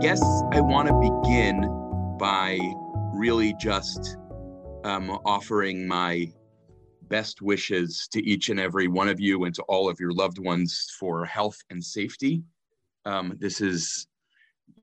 [0.00, 0.20] guess
[0.52, 1.62] I want to begin
[2.18, 2.58] by
[3.14, 4.18] really just
[4.84, 6.30] um, offering my
[7.08, 10.38] best wishes to each and every one of you and to all of your loved
[10.38, 12.42] ones for health and safety.
[13.06, 14.06] Um, this is,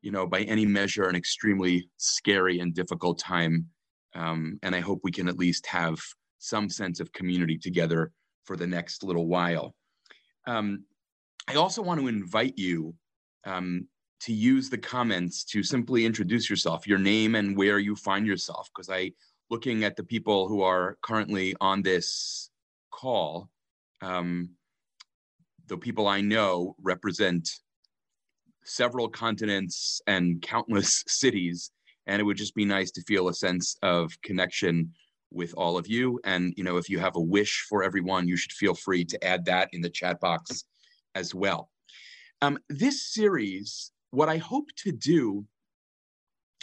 [0.01, 3.67] you know, by any measure, an extremely scary and difficult time.
[4.15, 5.99] Um, and I hope we can at least have
[6.39, 8.11] some sense of community together
[8.45, 9.75] for the next little while.
[10.47, 10.85] Um,
[11.47, 12.95] I also want to invite you
[13.45, 13.87] um,
[14.23, 18.69] to use the comments to simply introduce yourself, your name and where you find yourself.
[18.73, 19.11] Because I,
[19.49, 22.49] looking at the people who are currently on this
[22.89, 23.49] call,
[24.01, 24.51] um,
[25.67, 27.49] the people I know represent
[28.63, 31.71] several continents and countless cities.
[32.07, 34.93] And it would just be nice to feel a sense of connection
[35.31, 36.19] with all of you.
[36.23, 39.23] And, you know, if you have a wish for everyone, you should feel free to
[39.23, 40.63] add that in the chat box
[41.15, 41.69] as well.
[42.41, 45.43] Um, this series, what I hope to do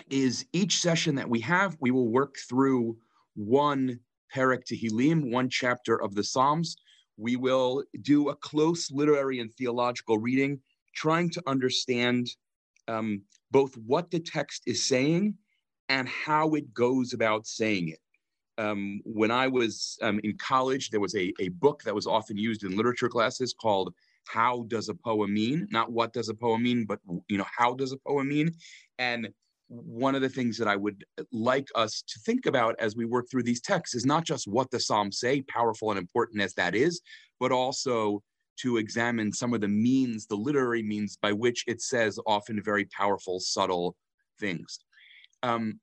[0.08, 2.96] is each session that we have, we will work through
[3.34, 3.98] one
[4.32, 6.76] Perek Tehillim, one chapter of the Psalms.
[7.16, 10.60] We will do a close literary and theological reading,
[10.94, 12.28] trying to understand
[12.86, 15.34] um, both what the text is saying
[15.88, 17.98] and how it goes about saying it.
[18.58, 22.36] Um, when I was um, in college, there was a, a book that was often
[22.36, 23.92] used in literature classes called
[24.26, 25.66] how does a poem mean?
[25.70, 28.52] Not what does a poem mean but you know how does a poem mean?
[28.98, 29.30] And
[29.68, 33.26] one of the things that i would like us to think about as we work
[33.30, 36.74] through these texts is not just what the psalms say powerful and important as that
[36.74, 37.00] is
[37.38, 38.20] but also
[38.60, 42.84] to examine some of the means the literary means by which it says often very
[42.86, 43.96] powerful subtle
[44.38, 44.80] things.
[45.42, 45.80] Um,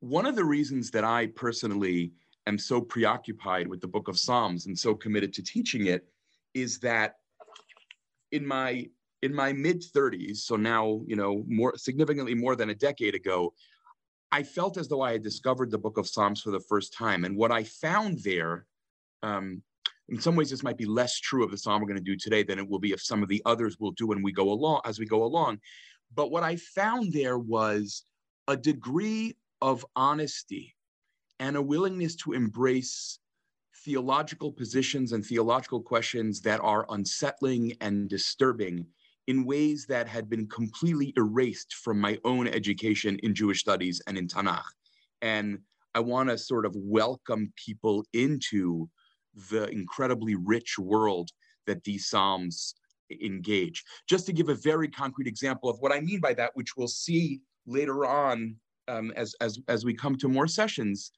[0.00, 2.12] one of the reasons that i personally
[2.46, 6.06] am so preoccupied with the book of psalms and so committed to teaching it
[6.52, 7.14] is that
[8.34, 8.86] in my
[9.22, 13.54] in my mid 30s so now you know more significantly more than a decade ago
[14.32, 17.24] i felt as though i had discovered the book of psalms for the first time.
[17.24, 18.66] And what i found there
[19.22, 19.62] um,
[20.08, 22.16] in some ways this might be less true of the psalm we're going to do
[22.16, 24.50] today than it will be of some of the others we'll do when we go
[24.50, 25.60] along as we go along.
[26.14, 28.04] But what i found there was
[28.48, 30.74] a degree of honesty
[31.38, 33.20] and a willingness to embrace
[33.84, 38.86] theological positions and theological questions that are unsettling and disturbing
[39.26, 44.16] in ways that had been completely erased from my own education in Jewish studies and
[44.16, 44.62] in Tanakh.
[45.22, 45.58] And
[45.94, 48.88] I want to sort of welcome people into
[49.50, 51.30] the incredibly rich world
[51.66, 52.74] that these Psalms
[53.22, 53.84] engage.
[54.08, 56.88] Just to give a very concrete example of what I mean by that, which we'll
[56.88, 58.56] see later on
[58.88, 61.12] um, as, as, as we come to more sessions,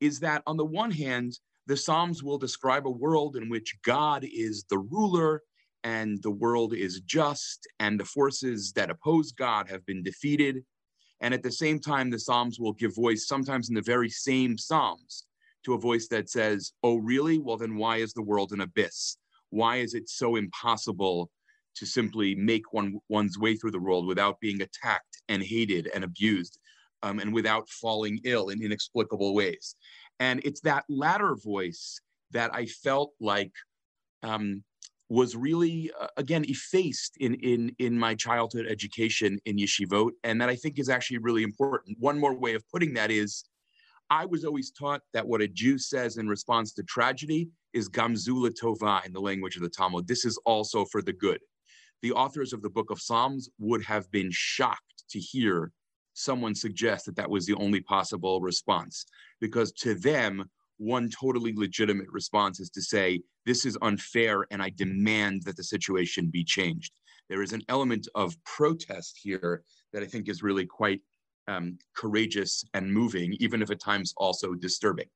[0.00, 1.38] is that on the one hand,
[1.70, 5.40] the Psalms will describe a world in which God is the ruler
[5.84, 10.64] and the world is just, and the forces that oppose God have been defeated.
[11.20, 14.58] And at the same time, the Psalms will give voice, sometimes in the very same
[14.58, 15.26] Psalms,
[15.64, 17.38] to a voice that says, Oh, really?
[17.38, 19.18] Well, then why is the world an abyss?
[19.50, 21.30] Why is it so impossible
[21.76, 26.02] to simply make one, one's way through the world without being attacked and hated and
[26.02, 26.58] abused
[27.04, 29.76] um, and without falling ill in inexplicable ways?
[30.20, 32.00] And it's that latter voice
[32.30, 33.52] that I felt like
[34.22, 34.62] um,
[35.08, 40.48] was really, uh, again, effaced in, in, in my childhood education in yeshivot, and that
[40.48, 41.96] I think is actually really important.
[41.98, 43.44] One more way of putting that is
[44.10, 48.50] I was always taught that what a Jew says in response to tragedy is gamzula
[48.60, 50.06] tova in the language of the Talmud.
[50.06, 51.40] This is also for the good.
[52.02, 55.72] The authors of the book of Psalms would have been shocked to hear
[56.20, 59.04] someone suggest that that was the only possible response
[59.40, 60.48] because to them,
[60.78, 65.64] one totally legitimate response is to say, This is unfair, and I demand that the
[65.64, 66.92] situation be changed.
[67.28, 71.00] There is an element of protest here that I think is really quite
[71.48, 75.06] um, courageous and moving, even if at times also disturbing.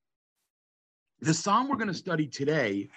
[1.20, 2.88] The psalm we're going to study today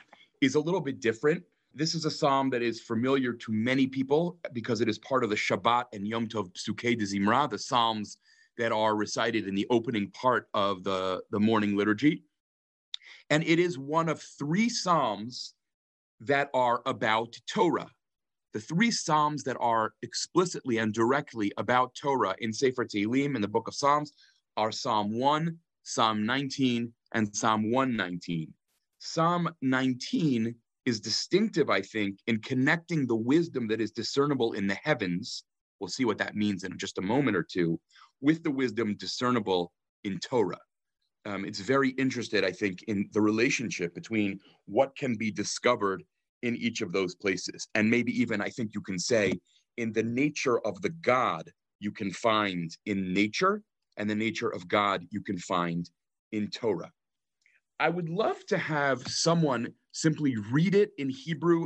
[0.42, 1.44] is a little bit different.
[1.78, 5.30] This is a psalm that is familiar to many people because it is part of
[5.30, 8.18] the Shabbat and Yom Tov Psukei de Zimra, the psalms
[8.58, 12.24] that are recited in the opening part of the, the morning liturgy.
[13.30, 15.54] And it is one of three Psalms
[16.22, 17.92] that are about Torah.
[18.54, 23.48] The three Psalms that are explicitly and directly about Torah in Sefer Tehillim in the
[23.48, 24.14] book of Psalms
[24.58, 28.52] are Psalm 1, Psalm 19, and Psalm 119.
[28.98, 30.56] Psalm 19
[30.88, 35.44] is distinctive, I think, in connecting the wisdom that is discernible in the heavens.
[35.80, 37.78] We'll see what that means in just a moment or two,
[38.22, 39.74] with the wisdom discernible
[40.06, 40.64] in Torah.
[41.26, 46.04] Um, it's very interested, I think, in the relationship between what can be discovered
[46.42, 47.68] in each of those places.
[47.76, 49.34] And maybe even, I think you can say,
[49.76, 51.52] in the nature of the God
[51.82, 53.62] you can find in nature,
[53.98, 55.90] and the nature of God you can find
[56.32, 56.92] in Torah.
[57.80, 61.66] I would love to have someone simply read it in Hebrew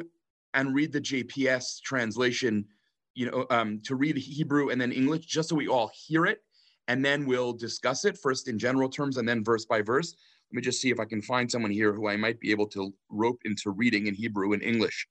[0.53, 2.65] and read the JPS translation,
[3.13, 6.39] you know, um, to read Hebrew and then English, just so we all hear it.
[6.87, 10.15] And then we'll discuss it first in general terms and then verse by verse.
[10.51, 12.67] Let me just see if I can find someone here who I might be able
[12.67, 15.07] to rope into reading in Hebrew and English.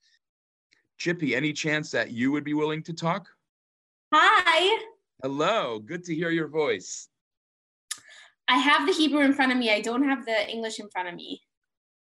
[0.99, 3.27] Chippy, any chance that you would be willing to talk?
[4.13, 4.85] Hi.
[5.23, 7.10] Hello, good to hear your voice.
[8.51, 9.71] I have the Hebrew in front of me.
[9.71, 11.41] I don't have the English in front of me.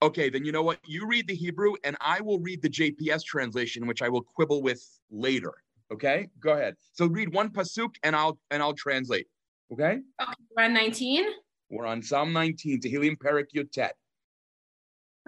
[0.02, 0.80] Okay, then you know what?
[0.86, 4.62] You read the Hebrew and I will read the JPS translation, which I will quibble
[4.64, 4.82] with
[5.12, 5.54] later.
[5.92, 6.30] Okay?
[6.40, 6.76] Go ahead.
[6.94, 9.28] So read one pasuk and I'll and I'll translate.
[9.74, 10.00] Okay?
[10.22, 11.26] okay we're on 19?
[11.70, 13.92] We're on Psalm 19, Tehillim Perek Yotet.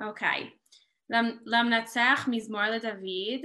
[0.01, 0.53] Okay.
[1.11, 3.43] Lamnatzach Mizmor LeDavid.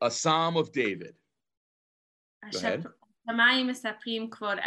[0.00, 1.14] A Psalm of David.
[2.52, 2.86] Go ahead.
[3.28, 4.58] השמיים מספרים כבוד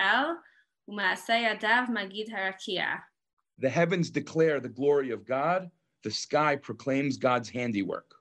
[3.60, 5.69] the heavens declare the glory of God,
[6.04, 8.13] the sky proclaims God's handiwork.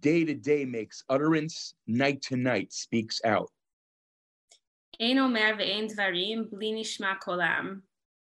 [0.00, 3.50] Day to day makes utterance, night to night speaks out.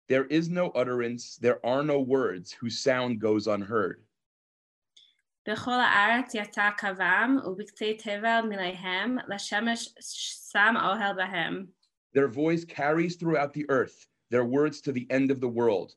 [0.07, 4.06] There is no utterance, there are no words whose sound goes unheard.
[5.49, 9.94] בכל הארץ יצא קוום, ובקצה תבל מלאיהם, לשמש
[10.52, 11.67] שם אוהל בהם.
[12.14, 15.94] Their voice carries throughout the earth, their words to the end of the world.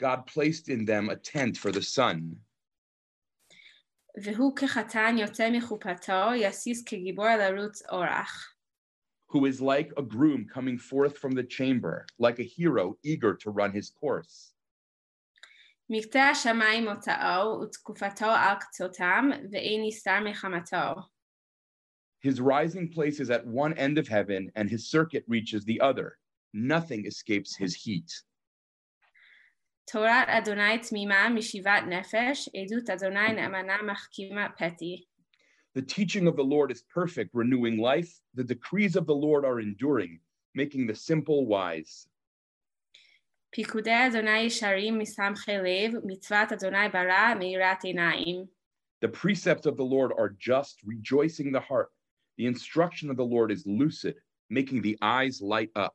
[0.00, 2.36] God placed in them a tent for the sun.
[4.16, 8.54] והוא כחתן יוצא מחופתו, יסיס כגיבור לרוץ אורח.
[9.28, 13.50] Who is like a groom coming forth from the chamber, like a hero eager to
[13.50, 14.52] run his course.
[15.90, 21.00] מקצה השמיים מוצאו, ותקופתו על קצותם, ואין נסתר מחמתו.
[22.24, 26.18] His rising place is at one end of heaven, and his circuit reaches the other.
[26.54, 28.10] Nothing escapes his heat.
[29.84, 35.04] תורת אדוני תמימה משיבת נפש, עדות אדוני נאמנה מחכימה פתי.
[35.74, 38.20] The teaching of the Lord is perfect, renewing life.
[38.34, 40.20] The decrees of the Lord are enduring,
[40.54, 42.06] making the simple wise.
[43.56, 48.44] פיקודי אדוני ישרים מסמכי לב, מצוות אדוני ברא מאירת עיניים.
[49.04, 51.90] The precepts of the Lord are just, rejoicing the heart.
[52.38, 54.14] The instruction of the Lord is lucid,
[54.48, 55.94] making the eyes light up.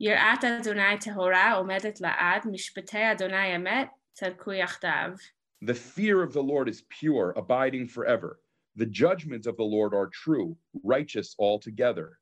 [0.00, 5.12] יראת אדוני טהורה עומדת לעד, משפטי אדוני אמת, צדקו יחדיו.
[5.64, 8.40] The fear of the Lord is pure, abiding forever.
[8.76, 12.18] The judgments of the Lord are true, righteous altogether.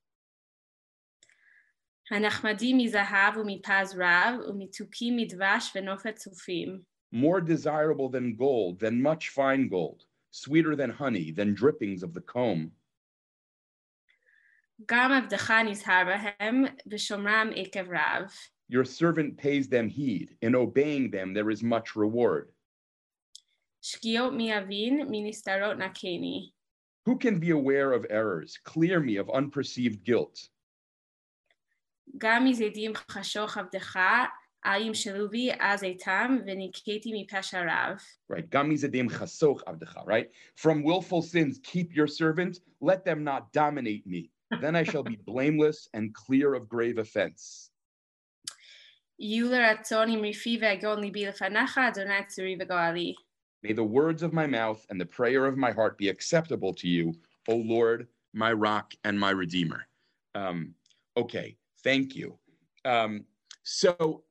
[7.13, 12.19] More desirable than gold, than much fine gold, sweeter than honey, than drippings of the
[12.19, 12.73] comb.
[18.67, 20.35] Your servant pays them heed.
[20.41, 22.51] In obeying them, there is much reward.
[27.05, 28.59] Who can be aware of errors?
[28.63, 30.49] Clear me of unperceived guilt.
[32.18, 33.98] גם מזדים חשוך עבדך,
[34.66, 37.98] אל ימשלו בי אז איתם, וניקיתי מפשע רב.
[38.32, 38.50] Right.
[38.50, 40.28] Gam mizedim chasoch avdecha, right?
[40.56, 42.60] From willful sins, keep your servant.
[42.80, 44.30] Let them not dominate me.
[44.60, 47.70] Then I shall be blameless and clear of grave offense.
[49.18, 53.14] יהיו לרצון עם רפי ועגון ליבי לפניך, אדוני צורי וגואלי.
[53.66, 56.88] May the words of my mouth and the prayer of my heart be acceptable to
[56.88, 57.14] you,
[57.48, 59.88] O Lord, my rock and my redeemer.
[60.34, 60.74] Um,
[61.16, 62.37] okay, thank you.
[62.85, 63.25] Um,
[63.63, 64.23] so,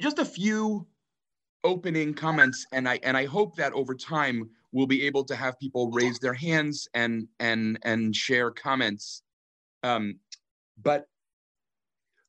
[0.00, 0.86] just a few
[1.64, 5.58] opening comments, and I and I hope that over time we'll be able to have
[5.58, 9.22] people raise their hands and and and share comments.
[9.82, 10.18] Um,
[10.82, 11.06] but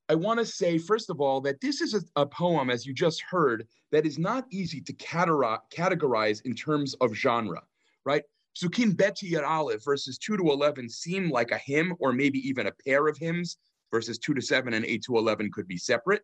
[0.10, 2.94] I want to say, first of all, that this is a, a, poem, as you
[2.94, 7.62] just heard, that is not easy to categorize in terms of genre,
[8.06, 8.24] right?
[8.58, 12.66] Sukim Beti Yar Aleph, verses 2 to 11, seem like a hymn or maybe even
[12.66, 13.58] a pair of hymns.
[13.92, 16.24] Verses 2 to 7 and 8 to 11 could be separate.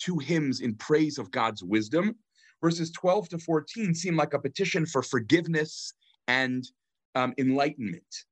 [0.00, 2.16] Two hymns in praise of God's wisdom.
[2.60, 5.92] Verses 12 to 14 seem like a petition for forgiveness
[6.26, 6.68] and
[7.14, 8.24] um, enlightenment.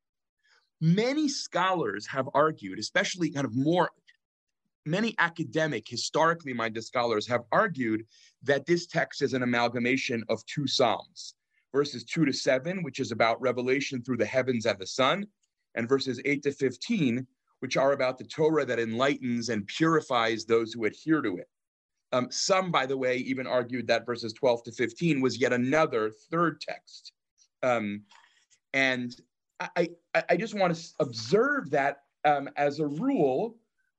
[0.80, 3.90] Many scholars have argued, especially kind of more
[4.84, 8.04] many academic, historically minded scholars have argued
[8.42, 11.35] that this text is an amalgamation of two Psalms
[11.76, 15.26] verses 2 to 7, which is about revelation through the heavens and the sun,
[15.74, 17.26] and verses 8 to 15,
[17.60, 21.48] which are about the Torah that enlightens and purifies those who adhere to it.
[22.12, 26.10] Um, some, by the way, even argued that verses 12 to 15 was yet another
[26.30, 27.12] third text.
[27.62, 28.02] Um,
[28.72, 29.14] and
[29.60, 33.56] I, I, I, just want to observe that um, as a rule,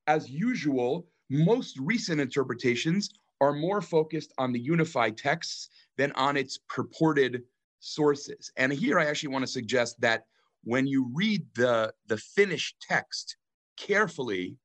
[0.07, 3.09] as usual, most recent interpretations
[3.41, 7.43] are more focused on the unified texts than on its purported
[7.79, 8.51] sources.
[8.57, 10.23] And here I actually want to suggest that
[10.63, 13.37] when you read the, the finished text
[13.77, 14.57] carefully,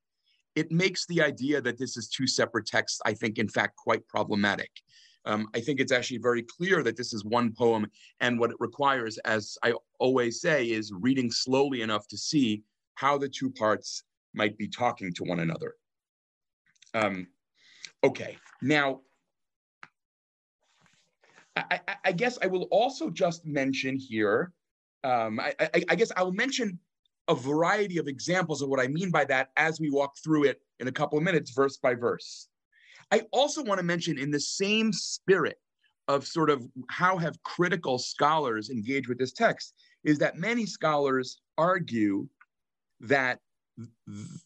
[0.55, 4.07] it makes the idea that this is two separate texts, I think, in fact, quite
[4.09, 4.71] problematic.
[5.25, 7.87] Um, I think it's actually very clear that this is one poem,
[8.21, 12.65] and what it requires, as I always say, is reading slowly enough to see
[12.95, 14.03] how the two parts
[14.35, 15.75] might be talking to one another.
[16.95, 17.29] Um,
[18.03, 19.01] okay, now,
[21.57, 24.53] I, I, guess I will also just mention here,
[25.05, 25.55] um, I,
[25.89, 26.79] I guess I will mention
[27.29, 30.61] a variety of examples of what I mean by that as we walk through it
[30.81, 32.49] in a couple of minutes, verse by verse.
[33.11, 35.59] I also want to mention, in the same spirit
[36.09, 41.41] of sort of how have critical scholars engaged with this text, is that many scholars
[41.59, 42.27] argue
[43.01, 43.41] that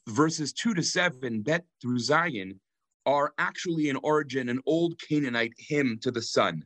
[0.08, 2.58] verses two to seven, Bet through Zayin,
[3.06, 6.64] are actually in origin an old Canaanite hymn to the sun.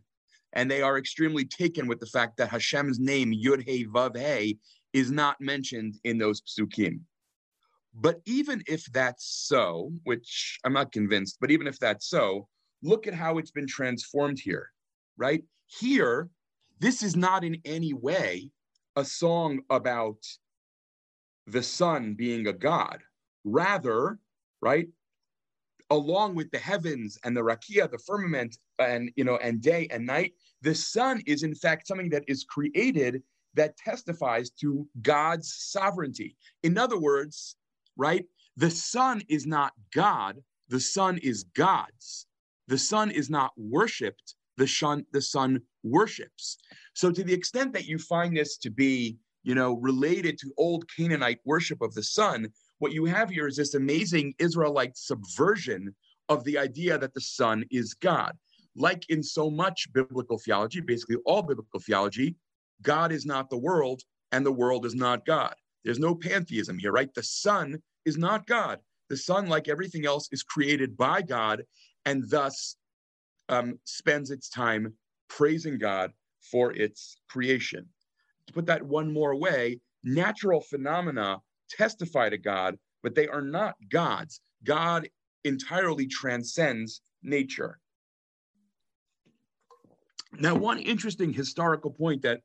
[0.52, 4.58] And they are extremely taken with the fact that Hashem's name, Yud Hey Vav Hey
[4.92, 7.00] is not mentioned in those psukim.
[7.94, 12.48] But even if that's so, which I'm not convinced, but even if that's so,
[12.82, 14.70] look at how it's been transformed here,
[15.16, 15.42] right?
[15.66, 16.28] Here,
[16.78, 18.50] this is not in any way
[18.96, 20.16] a song about
[21.46, 23.02] the sun being a god.
[23.44, 24.18] Rather,
[24.60, 24.88] right,
[25.90, 30.06] along with the heavens and the rakia, the firmament, and you know, and day and
[30.06, 33.22] night, the sun is in fact something that is created
[33.54, 36.36] that testifies to God's sovereignty.
[36.62, 37.56] In other words,
[37.96, 38.24] right,
[38.56, 40.36] the sun is not God,
[40.68, 42.26] the sun is God's.
[42.68, 46.58] The sun is not worshipped, the sun, the sun worships.
[46.94, 50.84] So to the extent that you find this to be, you know, related to old
[50.94, 52.48] Canaanite worship of the sun,
[52.80, 55.94] what you have here is this amazing Israelite subversion
[56.28, 58.36] of the idea that the sun is God.
[58.74, 62.36] Like in so much biblical theology, basically all biblical theology,
[62.82, 65.54] God is not the world and the world is not God.
[65.84, 67.12] There's no pantheism here, right?
[67.14, 68.78] The sun is not God.
[69.10, 71.64] The sun, like everything else, is created by God
[72.06, 72.76] and thus
[73.50, 74.94] um, spends its time
[75.28, 77.86] praising God for its creation.
[78.46, 83.74] To put that one more way, natural phenomena testify to God, but they are not
[83.88, 84.40] gods.
[84.64, 85.08] God
[85.44, 87.78] entirely transcends nature.
[90.38, 92.40] Now, one interesting historical point that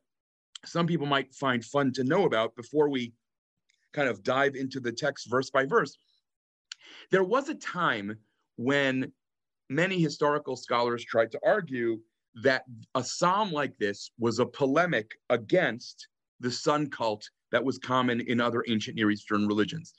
[0.65, 3.13] some people might find fun to know about before we
[3.93, 5.97] kind of dive into the text verse by verse.
[7.11, 8.17] There was a time
[8.57, 9.11] when
[9.69, 11.99] many historical scholars tried to argue
[12.43, 12.63] that
[12.95, 16.07] a psalm like this was a polemic against
[16.39, 19.93] the sun cult that was common in other ancient Near Eastern religions.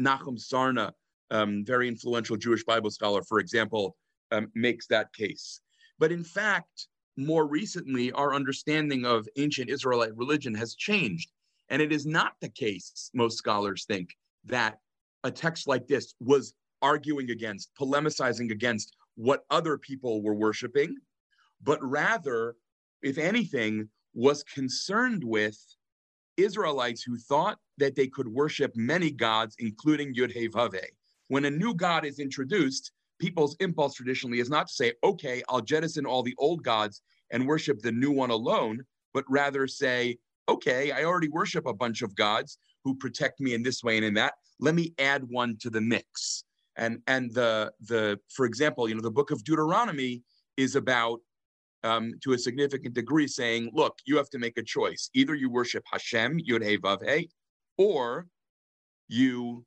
[0.00, 0.92] Nachum Sarna,
[1.30, 3.98] um, very influential Jewish Bible scholar, for example,
[4.30, 5.60] um, makes that case.
[5.98, 6.88] But in fact,
[7.18, 11.30] more recently, our understanding of ancient Israelite religion has changed.
[11.68, 14.08] And it is not the case, most scholars think,
[14.46, 14.78] that
[15.22, 20.96] a text like this was arguing against, polemicizing against what other people were worshiping,
[21.62, 22.56] but rather,
[23.02, 25.58] if anything, was concerned with
[26.36, 30.86] Israelites who thought that they could worship many gods, including Yud He Vav He.
[31.28, 35.60] When a new god is introduced, people's impulse traditionally is not to say, okay, I'll
[35.60, 38.82] jettison all the old gods and worship the new one alone,
[39.14, 43.62] but rather say, okay, I already worship a bunch of gods who protect me in
[43.62, 44.34] this way and in that.
[44.60, 46.44] Let me add one to the mix.
[46.76, 50.22] And and the the for example, you know, the book of Deuteronomy
[50.56, 51.20] is about
[51.84, 55.10] um, to a significant degree saying, look, you have to make a choice.
[55.14, 57.30] Either you worship Hashem, Yud He Vav He,
[57.76, 58.26] or
[59.08, 59.64] you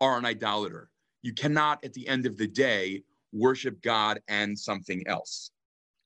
[0.00, 0.90] are an idolater.
[1.22, 5.50] You cannot, at the end of the day, worship God and something else.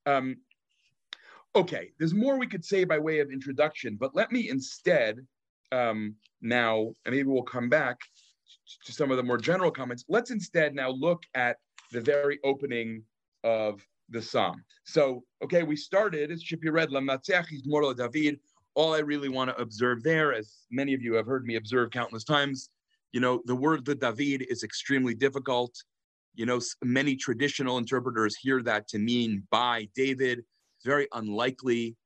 [0.07, 0.37] Um,
[1.55, 5.19] okay, there's more we could say by way of introduction, but let me instead
[5.73, 7.99] um, now, and maybe we'll come back
[8.85, 10.05] to some of the more general comments.
[10.09, 11.59] Let's instead now look at
[11.93, 13.03] the very opening
[13.45, 14.63] of the psalm.
[14.85, 16.91] So, okay, we started, it should be read,
[17.95, 18.41] David.
[18.75, 21.91] All I really want to observe there, as many of you have heard me observe
[21.91, 22.71] countless times,
[23.13, 25.73] you know, the word the David is extremely difficult.
[26.35, 30.41] You know, many traditional interpreters hear that to mean by David.
[30.41, 31.97] It's very unlikely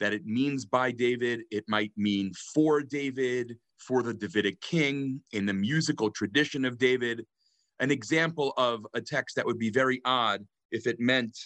[0.00, 1.42] that it means by David.
[1.52, 7.24] It might mean for David, for the Davidic king, in the musical tradition of David.
[7.80, 11.36] an example of a text that would be very odd if it meant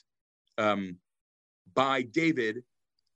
[0.59, 0.97] um,
[1.75, 2.63] by David,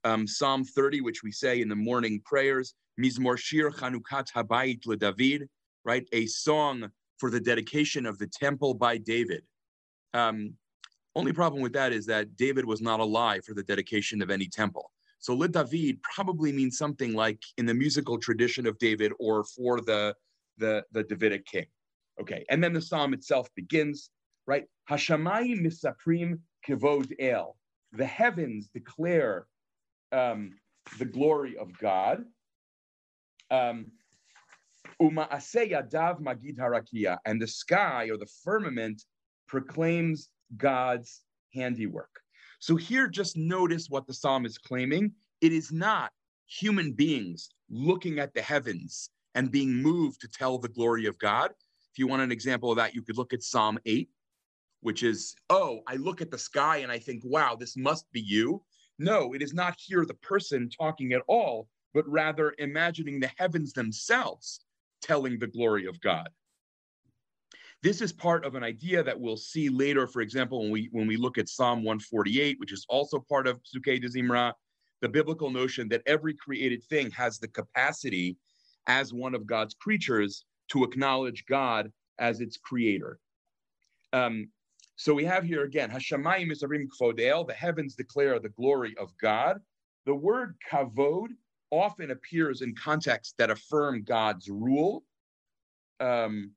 [0.03, 5.47] um, Psalm 30, which we say in the morning prayers, Mizmor Shir Chanukat Habayit LeDavid,
[5.83, 6.07] right?
[6.13, 9.43] A song for the dedication of the temple by David.
[10.13, 10.53] Um,
[11.15, 14.47] only problem with that is that David was not alive for the dedication of any
[14.47, 14.91] temple.
[15.19, 19.81] So Le David probably means something like in the musical tradition of David or for
[19.81, 20.13] the,
[20.57, 21.65] the, the Davidic king.
[22.21, 24.09] Okay, and then the psalm itself begins,
[24.45, 24.65] right?
[24.89, 27.57] Hashamayim misaprim kivod el.
[27.93, 29.47] The heavens declare
[30.11, 30.53] um,
[30.99, 32.23] the glory of God.
[33.51, 33.91] Um,
[35.01, 39.03] yadav magid harakia, and the sky or the firmament
[39.47, 41.21] proclaims God's
[41.53, 42.09] handiwork.
[42.59, 45.11] So here, just notice what the psalm is claiming.
[45.41, 46.11] It is not
[46.47, 51.51] human beings looking at the heavens and being moved to tell the glory of God.
[51.91, 54.09] If you want an example of that, you could look at Psalm 8,
[54.85, 58.21] which is, oh, I look at the sky and I think, wow, this must be
[58.21, 58.61] you.
[58.99, 63.73] No, it is not here the person talking at all, but rather imagining the heavens
[63.73, 64.59] themselves
[65.01, 66.29] telling the glory of God.
[67.81, 71.07] This is part of an idea that we'll see later, for example, when we when
[71.07, 74.53] we look at Psalm 148, which is also part of Psukei de Zimra,
[75.01, 78.37] the biblical notion that every created thing has the capacity
[78.85, 83.17] as one of God's creatures to acknowledge God as its creator.
[84.13, 84.49] Um,
[84.95, 89.59] so we have here again, Hashemayim Misarim Kvodel, the heavens declare the glory of God.
[90.05, 91.29] The word kavod
[91.69, 95.03] often appears in contexts that affirm God's rule.
[95.99, 96.51] Um,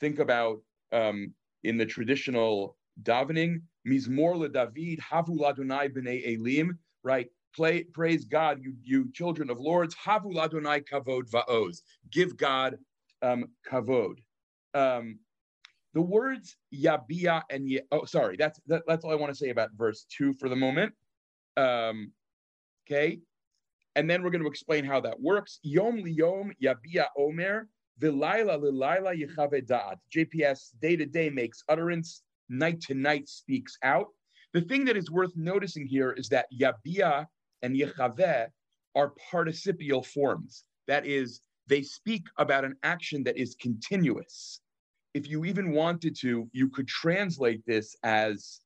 [0.00, 0.60] think about
[0.92, 7.28] um, in the traditional davening, Mizmor David, Havu Ladonai b'nei Elim, right?
[7.56, 9.94] Play, praise God, you, you children of lords.
[9.94, 11.82] Havu Ladonai kavod va'oz.
[12.10, 12.78] Give God
[13.22, 14.18] um, kavod.
[14.74, 15.18] Um,
[15.94, 19.50] the words yabia and ye, oh, sorry, that's that, that's all I want to say
[19.50, 20.92] about verse two for the moment.
[21.56, 22.12] Um,
[22.86, 23.20] okay,
[23.94, 25.60] and then we're going to explain how that works.
[25.62, 27.68] Yom liyom yabia omer
[28.00, 29.96] vilayla lilayla yichavedat.
[30.14, 34.08] JPS day to day makes utterance, night to night speaks out.
[34.52, 37.26] The thing that is worth noticing here is that yabia
[37.62, 38.48] and yechaveh
[38.96, 40.64] are participial forms.
[40.86, 44.60] That is, they speak about an action that is continuous.
[45.14, 48.60] If you even wanted to, you could translate this as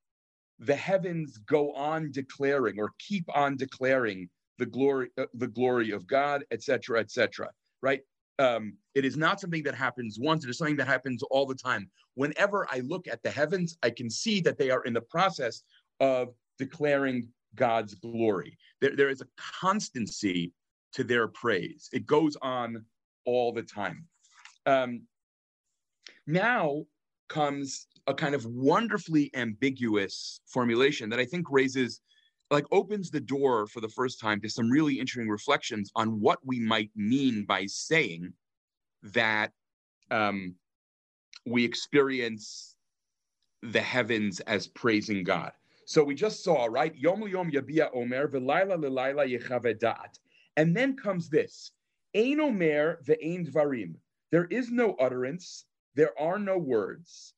[0.59, 6.07] the heavens go on declaring or keep on declaring the glory, uh, the glory of
[6.07, 7.49] God, etc., etc.
[7.81, 8.01] right?
[8.39, 11.55] Um, it is not something that happens once, it is something that happens all the
[11.55, 11.91] time.
[12.15, 15.63] Whenever I look at the heavens, I can see that they are in the process
[16.01, 18.57] of declaring God's glory.
[18.81, 19.27] There, there is a
[19.61, 20.53] constancy
[20.93, 21.89] to their praise.
[21.93, 22.85] It goes on
[23.25, 24.07] all the time.
[24.67, 25.03] Um,
[26.29, 26.85] now
[27.29, 32.01] comes a kind of wonderfully ambiguous formulation that I think raises,
[32.51, 36.39] like, opens the door for the first time to some really interesting reflections on what
[36.45, 38.33] we might mean by saying
[39.03, 39.53] that
[40.11, 40.55] um,
[41.45, 42.77] we experience
[43.63, 45.53] the heavens as praising God.
[45.85, 46.95] So we just saw, right?
[46.95, 50.19] Yom Yom Yabia Omer, Velaila Lelaila Yechavedat.
[50.57, 51.73] And then comes this
[52.15, 53.95] Ein Omer ve'ein Dvarim.
[54.31, 55.65] There is no utterance,
[55.99, 57.35] there are no words.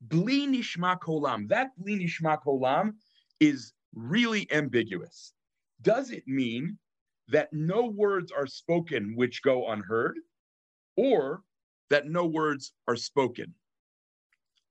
[0.00, 1.48] Bli Nishma Kolam.
[1.48, 2.94] That Bli Nishma Kolam
[3.38, 5.32] is really ambiguous.
[5.82, 6.78] Does it mean
[7.28, 10.16] that no words are spoken which go unheard,
[10.96, 11.42] or
[11.90, 13.54] that no words are spoken?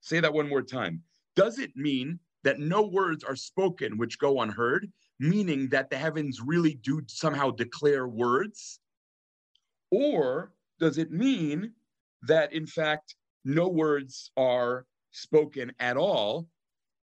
[0.01, 1.01] Say that one more time.
[1.37, 4.91] Does it mean that no words are spoken which go unheard,
[5.21, 8.81] meaning that the heavens really do somehow declare words?
[9.89, 11.71] Or does it mean
[12.23, 16.47] that, in fact, no words are spoken at all?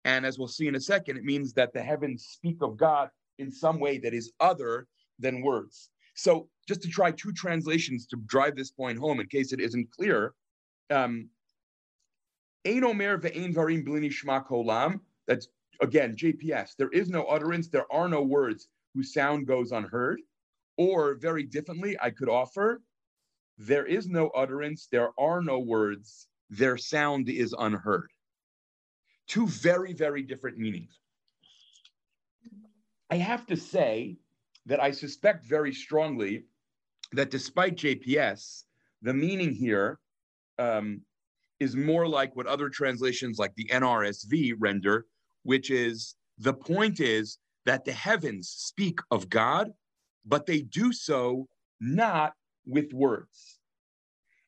[0.03, 3.09] And as we'll see in a second, it means that the heavens speak of God
[3.39, 4.87] in some way that is other
[5.19, 5.89] than words.
[6.15, 9.91] So, just to try two translations to drive this point home in case it isn't
[9.91, 10.33] clear,
[10.89, 11.29] um,
[12.65, 14.99] Ein Omer ve'ein varim blini shma kolam.
[15.27, 15.47] That's
[15.81, 16.75] again JPS.
[16.77, 17.67] There is no utterance.
[17.67, 20.21] There are no words whose sound goes unheard.
[20.77, 22.81] Or very differently, I could offer
[23.57, 28.09] there is no utterance, there are no words, their sound is unheard.
[29.27, 30.99] Two very, very different meanings.
[33.09, 34.17] I have to say
[34.65, 36.45] that I suspect very strongly
[37.11, 38.63] that despite JPS,
[39.01, 39.99] the meaning here
[40.59, 41.01] um,
[41.59, 45.05] is more like what other translations like the NRSV render,
[45.43, 49.71] which is the point is that the heavens speak of God,
[50.25, 51.47] but they do so
[51.79, 52.33] not
[52.65, 53.59] with words.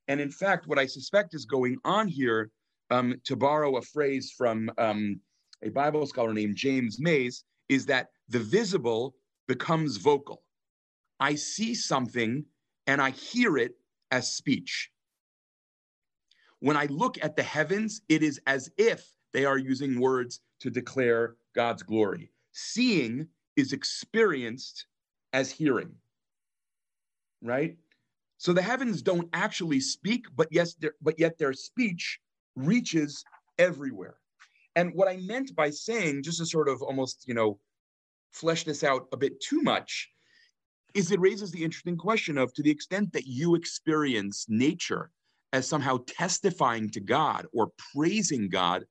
[0.07, 2.49] And in fact, what I suspect is going on here
[2.89, 5.19] um, to borrow a phrase from um,
[5.63, 9.15] a Bible scholar named James Mays, is that the visible
[9.47, 10.43] becomes vocal.
[11.19, 12.45] I see something
[12.85, 13.73] and I hear it
[14.11, 14.89] as speech.
[16.59, 20.69] When I look at the heavens, it is as if they are using words to
[20.69, 22.31] declare God's glory.
[22.53, 24.85] Seeing is experienced
[25.33, 25.93] as hearing,
[27.41, 27.75] right?
[28.37, 32.19] So the heavens don't actually speak, but yes, but yet their speech
[32.55, 33.23] reaches
[33.57, 34.17] everywhere.
[34.75, 37.59] And what I meant by saying, just to sort of almost, you know,
[38.31, 40.09] flesh this out a bit too much,
[40.93, 45.09] is it raises the interesting question of to the extent that you experience nature
[45.53, 48.85] as somehow testifying to God or praising God,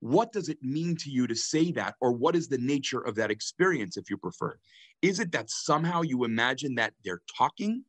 [0.00, 1.94] what does it mean to you to say that?
[2.00, 4.56] Or what is the nature of that experience, if you prefer?
[5.02, 7.84] Is it that somehow you imagine that they're talking?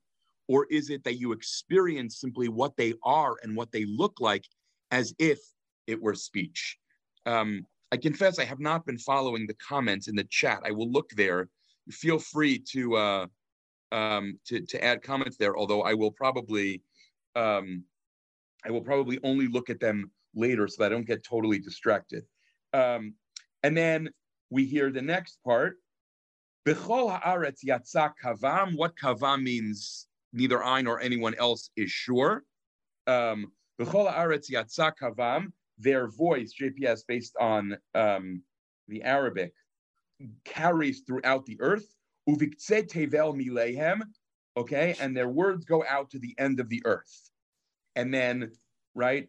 [0.51, 4.43] Or is it that you experience simply what they are and what they look like
[4.91, 5.39] as if
[5.87, 6.77] it were speech?
[7.25, 10.59] Um, I confess I have not been following the comments in the chat.
[10.65, 11.47] I will look there.
[11.89, 13.25] Feel free to uh,
[13.93, 16.81] um, to, to add comments there, although I will probably
[17.37, 17.85] um,
[18.65, 22.25] I will probably only look at them later so that I don't get totally distracted.
[22.73, 23.13] Um,
[23.63, 24.09] and then
[24.49, 25.77] we hear the next part.
[26.67, 27.09] Bechol
[27.65, 28.75] yatsa kavam.
[28.75, 32.43] What kavam means, neither I nor anyone else is sure.
[33.07, 33.51] Um.
[35.79, 38.43] Their voice, JPS, based on um,
[38.87, 39.53] the Arabic,
[40.45, 41.87] carries throughout the earth.
[44.55, 47.31] Okay, and their words go out to the end of the earth.
[47.95, 48.51] And then,
[48.93, 49.27] right,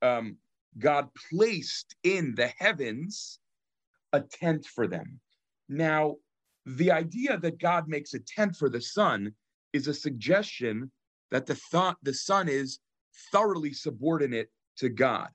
[0.00, 0.38] um,
[0.78, 3.38] God placed in the heavens
[4.12, 5.20] a tent for them.
[5.68, 6.16] Now,
[6.66, 9.34] the idea that God makes a tent for the sun
[9.72, 10.90] is a suggestion
[11.30, 12.78] that the thought the sun is
[13.32, 15.28] thoroughly subordinate to God.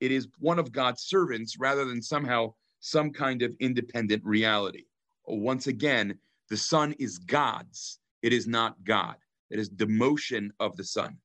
[0.00, 4.84] It is one of God's servants rather than somehow some kind of independent reality.
[5.26, 6.18] Once again,
[6.50, 7.98] the sun is God's.
[8.22, 9.16] It is not God.
[9.50, 11.16] It is the motion of the sun.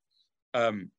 [0.53, 0.91] Um,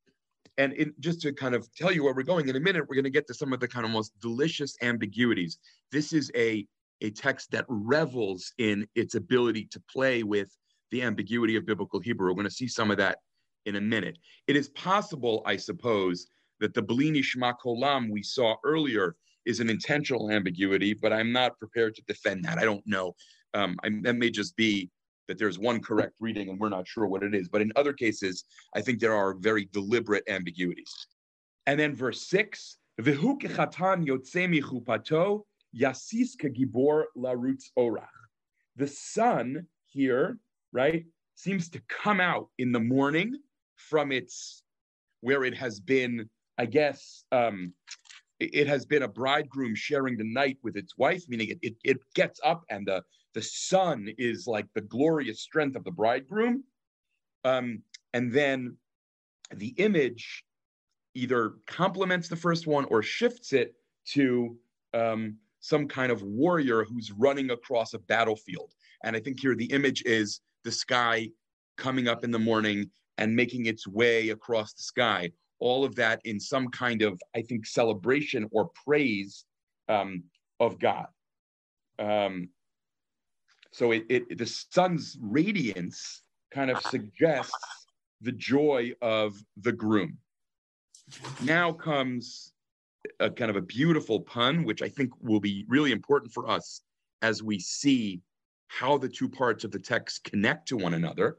[0.58, 3.04] and just to kind of tell you where we're going in a minute, we're going
[3.04, 5.58] to get to some of the kind of most delicious ambiguities.
[5.90, 6.66] This is a,
[7.00, 10.54] a text that revels in its ability to play with
[10.90, 12.28] the ambiguity of biblical Hebrew.
[12.28, 13.18] We're going to see some of that
[13.66, 14.18] in a minute.
[14.46, 16.26] It is possible, I suppose,
[16.60, 21.58] that the Belini Shema Kolam we saw earlier is an intentional ambiguity, but I'm not
[21.58, 22.58] prepared to defend that.
[22.58, 23.14] I don't know.
[23.54, 24.90] Um, I, that may just be
[25.28, 27.48] that there's one correct reading and we're not sure what it is.
[27.48, 30.92] But in other cases, I think there are very deliberate ambiguities.
[31.66, 35.42] And then verse six, V'hu kechatan yotzei michupato
[35.74, 38.08] yasis kegibor larutz orach.
[38.76, 40.38] The sun here,
[40.72, 41.04] right,
[41.34, 43.34] seems to come out in the morning
[43.76, 44.62] from its
[45.20, 46.28] where it has been,
[46.58, 47.72] I guess, um,
[48.38, 51.98] it has been a bridegroom sharing the night with its wife, meaning it, it, it
[52.14, 53.02] gets up and the
[53.34, 56.64] the sun is like the glorious strength of the bridegroom.
[57.44, 58.76] Um, and then
[59.54, 60.44] the image
[61.14, 63.74] either complements the first one or shifts it
[64.06, 64.56] to
[64.94, 68.72] um, some kind of warrior who's running across a battlefield.
[69.04, 71.28] And I think here the image is the sky
[71.76, 75.30] coming up in the morning and making its way across the sky.
[75.58, 79.44] All of that in some kind of, I think, celebration or praise
[79.88, 80.22] um,
[80.58, 81.06] of God.
[81.98, 82.48] Um,
[83.72, 87.86] so it, it the sun's radiance kind of suggests
[88.20, 90.18] the joy of the groom.
[91.42, 92.52] Now comes
[93.18, 96.82] a kind of a beautiful pun, which I think will be really important for us
[97.22, 98.20] as we see
[98.70, 101.38] how the two parts of the text connect to one another.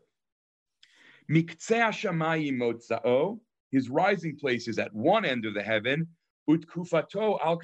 [3.72, 6.10] His rising place is at one end of the heaven,
[6.50, 7.62] utkufato al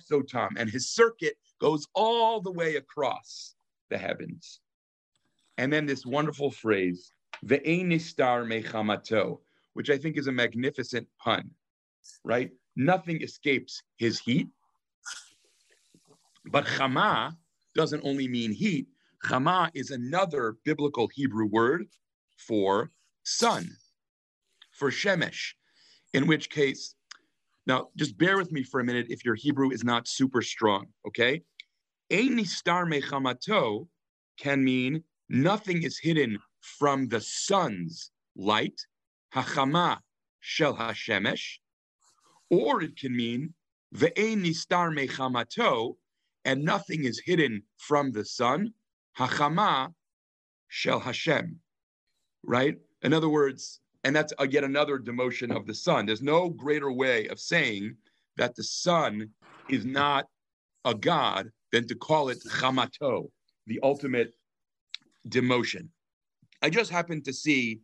[0.57, 3.55] and his circuit goes all the way across
[3.89, 4.61] the heavens.
[5.57, 7.11] And then this wonderful phrase,
[7.45, 9.39] ve'enistar mechamato,
[9.73, 11.49] which I think is a magnificent pun,
[12.23, 12.51] right?
[12.77, 14.47] Nothing escapes his heat.
[16.45, 17.35] But chama
[17.75, 18.87] doesn't only mean heat.
[19.25, 21.87] Chama is another biblical Hebrew word
[22.37, 22.91] for
[23.23, 23.69] sun,
[24.71, 25.53] for shemesh,
[26.13, 26.95] in which case,
[27.65, 30.87] now just bear with me for a minute if your Hebrew is not super strong,
[31.05, 31.41] okay?
[32.11, 33.87] Ein nistar mechamato
[34.39, 38.79] can mean nothing is hidden from the sun's light,
[39.33, 39.99] hachama
[40.39, 41.57] shel hashemesh,
[42.49, 43.53] or it can mean
[43.93, 45.95] ve'ein nistar mechamato,
[46.45, 48.73] and nothing is hidden from the sun,
[49.17, 49.93] hachama
[50.67, 51.59] shel Hashem.
[52.43, 52.77] Right?
[53.01, 56.05] In other words, and that's again another demotion of the sun.
[56.05, 57.95] There's no greater way of saying
[58.37, 59.29] that the sun
[59.69, 60.27] is not
[60.85, 63.29] a god than to call it chamato,
[63.65, 64.33] the ultimate
[65.27, 65.89] demotion.
[66.61, 67.79] I just happened to see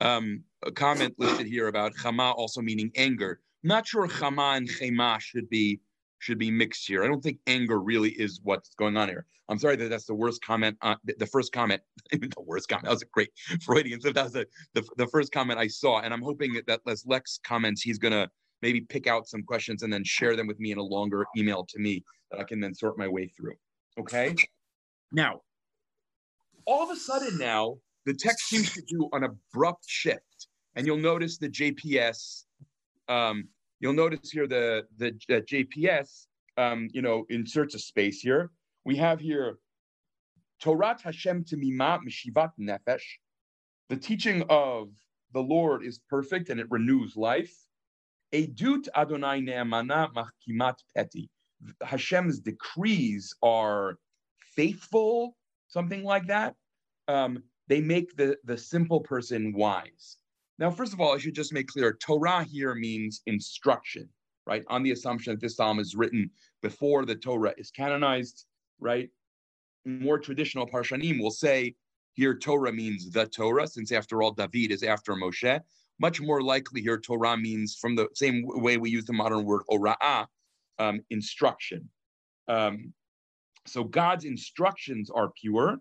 [0.00, 3.40] um, a comment listed here about chama also meaning anger.
[3.62, 5.80] not sure chama and chema should be
[6.24, 7.04] should be mixed here.
[7.04, 9.26] I don't think anger really is what's going on here.
[9.50, 10.78] I'm sorry that that's the worst comment.
[10.80, 12.84] Uh, the first comment, the worst comment.
[12.84, 13.28] That was a great
[13.62, 14.00] Freudian.
[14.00, 17.38] So that was the, the, first comment I saw, and I'm hoping that as Lex
[17.44, 18.30] comments, he's gonna
[18.62, 21.66] maybe pick out some questions and then share them with me in a longer email
[21.68, 23.54] to me that I can then sort my way through.
[23.98, 24.34] Okay.
[25.12, 25.42] Now,
[26.66, 30.96] all of a sudden now, the text seems to do an abrupt shift, and you'll
[30.96, 32.44] notice the JPS.
[33.08, 33.48] Um,
[33.80, 36.26] you'll notice here the the, the JPS.
[36.56, 38.52] Um, you know, inserts a space here.
[38.84, 39.58] We have here
[40.60, 43.02] Torah Hashem Timima Mishivat Nefesh.
[43.88, 44.90] The teaching of
[45.32, 47.54] the Lord is perfect and it renews life.
[48.32, 51.28] Edut Adonai Ne'amana Machkimat Peti.
[51.82, 53.98] Hashem's decrees are
[54.54, 55.36] faithful,
[55.68, 56.54] something like that.
[57.08, 60.18] Um, they make the, the simple person wise.
[60.58, 64.08] Now, first of all, I should just make clear Torah here means instruction,
[64.46, 64.64] right?
[64.68, 66.30] On the assumption that this psalm is written
[66.62, 68.46] before the Torah is canonized,
[68.78, 69.08] right?
[69.84, 71.74] More traditional Parshanim will say
[72.14, 75.60] here Torah means the Torah, since after all, David is after Moshe.
[76.00, 79.62] Much more likely here, Torah means from the same way we use the modern word
[79.70, 80.26] ora'ah,
[80.78, 81.88] um, instruction.
[82.48, 82.92] Um,
[83.66, 85.78] so God's instructions are pure,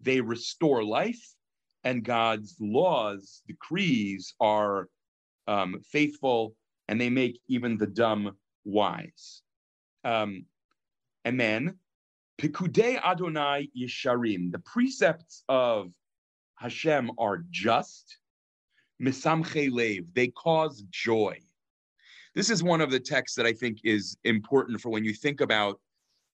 [0.00, 1.34] they restore life,
[1.86, 4.88] and God's laws, decrees are
[5.46, 6.56] um, faithful,
[6.88, 9.42] and they make even the dumb wise.
[10.02, 10.46] Um,
[11.24, 11.78] and then,
[12.38, 15.92] Pikudei Adonai Yesharim, the precepts of
[16.56, 18.18] Hashem are just,
[19.00, 21.38] Misamche Lev, they cause joy.
[22.34, 25.40] This is one of the texts that I think is important for when you think
[25.40, 25.78] about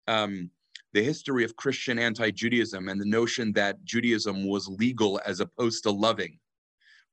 [0.08, 0.48] um,
[0.92, 5.90] the history of Christian anti-Judaism and the notion that Judaism was legal as opposed to
[5.90, 6.38] loving,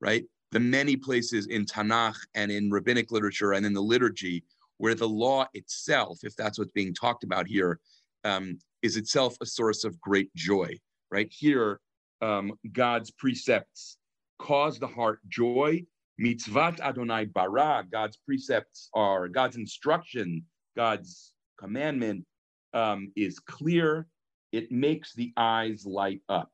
[0.02, 0.26] right?
[0.52, 4.44] The many places in Tanakh and in rabbinic literature and in the liturgy
[4.78, 7.80] where the law itself, if that's what's being talked about here,
[8.24, 10.78] um, is itself a source of great joy,
[11.12, 11.32] right?
[11.32, 11.80] Here,
[12.22, 13.98] um, God's precepts
[14.40, 15.86] cause the heart joy.
[16.20, 20.44] Mitzvat Adonai bara, God's precepts are, God's instruction,
[20.76, 22.26] God's commandment
[22.74, 24.08] um, is clear.
[24.52, 26.52] It makes the eyes light up.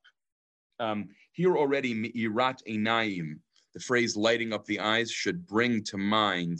[0.79, 3.39] Um, here already, Mi'irat Einayim,
[3.73, 6.59] the phrase lighting up the eyes should bring to mind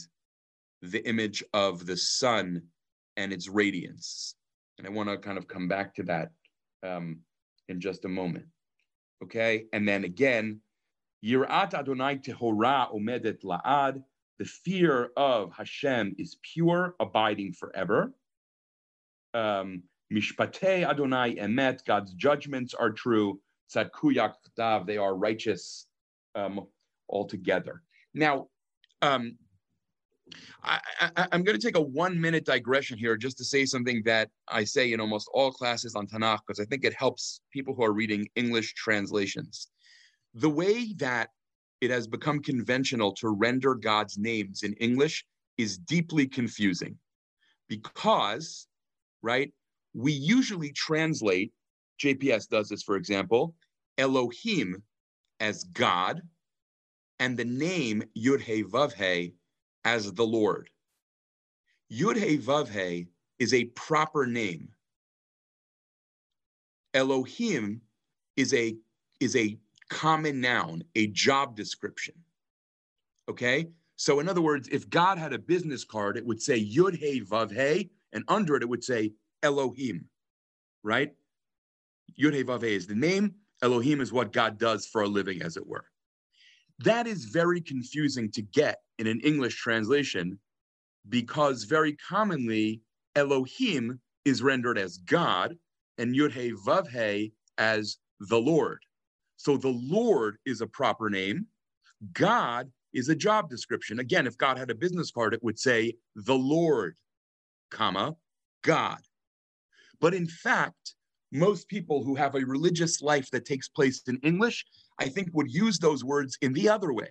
[0.81, 2.61] the image of the sun
[3.17, 4.35] and its radiance.
[4.77, 6.31] And I want to kind of come back to that
[6.83, 7.19] um,
[7.69, 8.45] in just a moment.
[9.23, 9.65] Okay.
[9.73, 10.59] And then again,
[11.23, 14.03] Yirat Adonai Tehora Omedet La'ad,
[14.37, 18.13] the fear of Hashem is pure, abiding forever
[19.35, 23.39] um, Adonai Emet, God's judgments are true.
[23.73, 25.87] Tzadkuyak Dav, they are righteous
[26.35, 26.67] um,
[27.09, 27.81] altogether.
[28.13, 28.47] Now,
[29.01, 29.37] um,
[30.63, 30.79] I,
[31.31, 34.63] am going to take a one minute digression here just to say something that I
[34.63, 37.93] say in almost all classes on Tanakh because I think it helps people who are
[37.93, 39.67] reading English translations.
[40.33, 41.29] The way that
[41.81, 45.25] it has become conventional to render God's names in English
[45.57, 46.97] is deeply confusing
[47.67, 48.67] because
[49.25, 49.51] right?
[49.93, 51.51] We usually translate,
[52.01, 53.55] JPS does this, for example,
[53.97, 54.83] Elohim
[55.39, 56.21] as God,
[57.19, 59.33] and the name Yud He Vav He
[59.83, 60.69] as the Lord.
[61.91, 63.07] Yud He Vav He
[63.39, 64.69] is a proper name.
[66.93, 67.81] Elohim
[68.37, 68.75] is a
[69.19, 69.57] is a
[69.89, 72.15] common noun, a job description.
[73.29, 73.67] Okay?
[73.95, 77.21] So in other words, if God had a business card, it would say Yud He
[77.21, 79.11] Vav He, and under it, it would say
[79.43, 80.05] Elohim,
[80.83, 81.13] right?
[82.19, 83.35] Yud is the name.
[83.61, 85.85] Elohim is what God does for a living, as it were.
[86.79, 90.39] That is very confusing to get in an English translation
[91.09, 92.81] because very commonly
[93.15, 95.55] Elohim is rendered as God
[95.97, 96.33] and Yud
[96.65, 98.79] Vav as the Lord.
[99.37, 101.47] So the Lord is a proper name.
[102.13, 103.99] God is a job description.
[103.99, 106.95] Again, if God had a business card, it would say the Lord
[107.75, 108.15] comma,
[108.63, 108.99] God.
[109.99, 110.95] But in fact,
[111.31, 114.65] most people who have a religious life that takes place in English,
[114.99, 117.09] I think would use those words in the other way,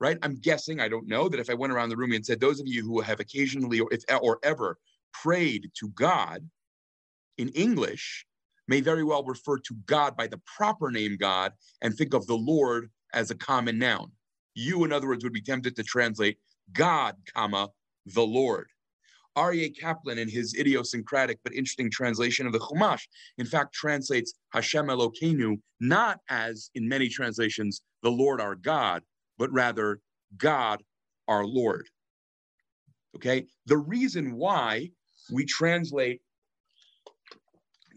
[0.00, 0.18] right?
[0.22, 2.60] I'm guessing, I don't know, that if I went around the room and said, those
[2.60, 4.78] of you who have occasionally or, if, or ever
[5.12, 6.46] prayed to God
[7.38, 8.26] in English
[8.68, 12.36] may very well refer to God by the proper name God and think of the
[12.36, 14.10] Lord as a common noun.
[14.54, 16.38] You, in other words, would be tempted to translate
[16.72, 17.70] God, comma,
[18.06, 18.68] the Lord.
[19.36, 23.02] Aryeh Kaplan, in his idiosyncratic but interesting translation of the Chumash,
[23.38, 29.02] in fact translates Hashem Elokeinu not as, in many translations, the Lord our God,
[29.38, 30.00] but rather
[30.36, 30.82] God
[31.28, 31.88] our Lord.
[33.16, 33.46] Okay?
[33.66, 34.90] The reason why
[35.32, 36.20] we translate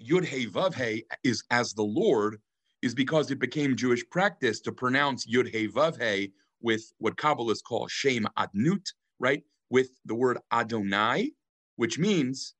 [0.01, 2.37] Yud He Vav He is as the Lord
[2.81, 7.63] is because it became Jewish practice to pronounce Yud He Vav He with what Kabbalists
[7.63, 8.85] call Shem Adnut,
[9.19, 9.43] right?
[9.69, 11.31] With the word Adonai,
[11.75, 12.53] which means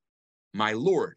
[0.54, 1.15] my Lord.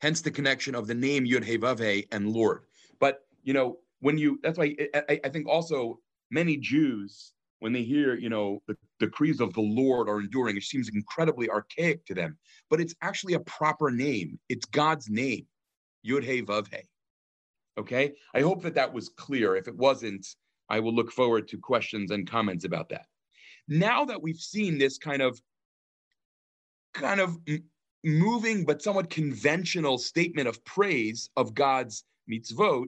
[0.00, 2.62] Hence the connection of the name Yud He and Lord.
[3.00, 7.82] But you know, when you that's why I, I think also many Jews when they
[7.82, 12.14] hear, you know, the decrees of the Lord are enduring, it seems incredibly archaic to
[12.14, 12.36] them.
[12.68, 14.38] But it's actually a proper name.
[14.50, 15.46] It's God's name,
[16.06, 16.44] Yud He
[17.78, 19.56] Okay, I hope that that was clear.
[19.56, 20.26] If it wasn't,
[20.68, 23.06] I will look forward to questions and comments about that.
[23.68, 25.40] Now that we've seen this kind of,
[26.92, 27.36] kind of
[28.04, 32.86] moving but somewhat conventional statement of praise of God's mitzvot,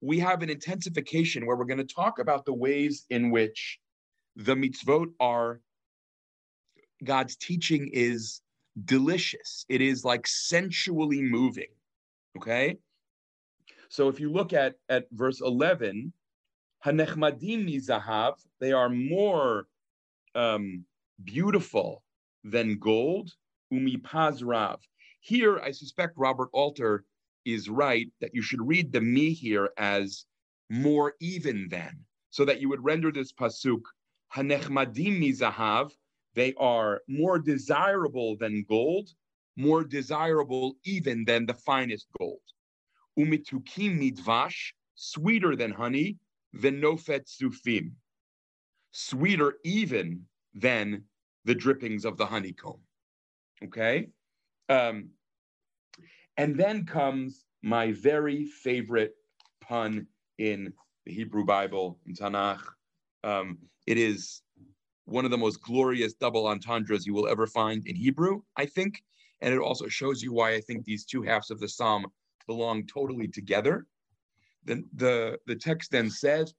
[0.00, 3.78] we have an intensification where we're going to talk about the ways in which
[4.36, 5.60] the mitzvot are
[7.02, 8.40] God's teaching is
[8.84, 9.64] delicious.
[9.68, 11.68] It is like sensually moving.
[12.36, 12.78] Okay.
[13.88, 16.12] So if you look at, at verse 11,
[16.84, 19.66] Hanechmadim mizahav, they are more
[20.34, 20.84] um,
[21.22, 22.02] beautiful
[22.44, 23.30] than gold,
[23.72, 24.80] umipaz rav.
[25.20, 27.04] Here, I suspect Robert Alter
[27.44, 30.24] is right that you should read the me here as
[30.70, 33.82] more even than, so that you would render this pasuk
[34.34, 35.92] hanechmadim mizahav.
[36.34, 39.10] They are more desirable than gold,
[39.56, 42.40] more desirable even than the finest gold.
[43.18, 46.16] Umitukim midvash, sweeter than honey,
[46.56, 47.92] venofet sufim,
[48.92, 50.22] sweeter even
[50.54, 51.04] than
[51.44, 52.80] the drippings of the honeycomb.
[53.64, 54.08] Okay?
[54.68, 55.10] Um,
[56.36, 59.14] and then comes my very favorite
[59.60, 60.06] pun
[60.38, 60.72] in
[61.04, 62.62] the Hebrew Bible, in Tanakh.
[63.24, 64.42] Um, it is
[65.04, 69.02] one of the most glorious double entendres you will ever find in Hebrew, I think.
[69.40, 72.06] And it also shows you why I think these two halves of the psalm
[72.46, 73.86] belong totally together.
[74.64, 76.54] Then the, the text then says,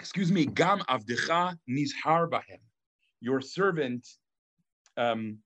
[0.00, 2.58] excuse me, Gam avdecha nizhar bahem.
[3.20, 4.08] Your servant,
[4.96, 5.36] um,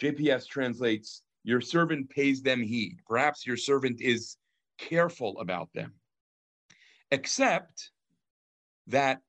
[0.00, 2.96] JPS translates, your servant pays them heed.
[3.08, 4.36] Perhaps your servant is
[4.76, 5.92] careful about them.
[7.12, 7.90] Except
[8.88, 9.20] that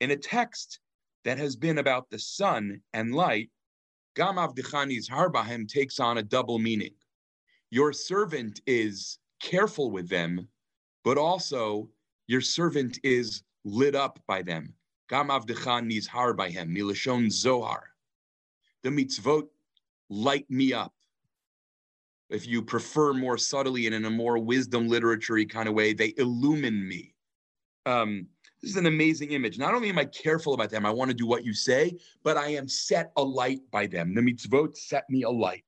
[0.00, 0.80] in a text
[1.24, 3.50] that has been about the sun and light,
[4.16, 6.94] Gam avdecha nizhar bahem takes on a double meaning.
[7.70, 10.48] Your servant is careful with them,
[11.04, 11.88] but also
[12.26, 14.74] your servant is lit up by them.
[15.08, 17.82] Gam avdecha nizhar bahem, milashon zohar.
[18.82, 19.48] The mitzvot
[20.08, 20.94] light me up.
[22.30, 26.14] If you prefer more subtly and in a more wisdom literary kind of way, they
[26.16, 27.14] illumine me.
[27.86, 28.26] Um,
[28.62, 29.58] this is an amazing image.
[29.58, 32.36] Not only am I careful about them, I want to do what you say, but
[32.36, 34.14] I am set alight by them.
[34.14, 35.64] The mitzvot set me alight.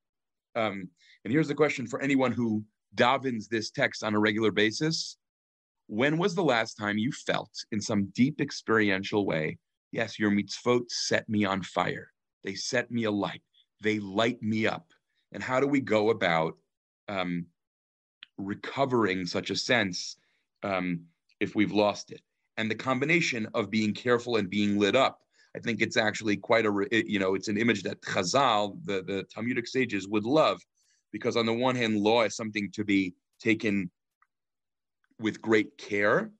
[0.55, 0.89] Um,
[1.25, 2.63] and here's the question for anyone who
[2.95, 5.17] davens this text on a regular basis
[5.87, 9.59] when was the last time you felt in some deep experiential way,
[9.91, 12.09] yes, your mitzvot set me on fire.
[12.45, 13.43] They set me alight.
[13.81, 14.87] They light me up.
[15.33, 16.57] And how do we go about
[17.09, 17.47] um,
[18.39, 20.17] recovering such a sense
[20.63, 21.03] um,
[21.41, 22.21] if we've lost it?
[22.57, 25.21] And the combination of being careful and being lit up,
[25.57, 29.25] I think it's actually quite a, you know, it's an image that Chazal, the, the
[29.25, 30.61] Talmudic sages, would love
[31.13, 33.91] because on the one hand, law is something to be taken
[35.23, 36.31] with great care,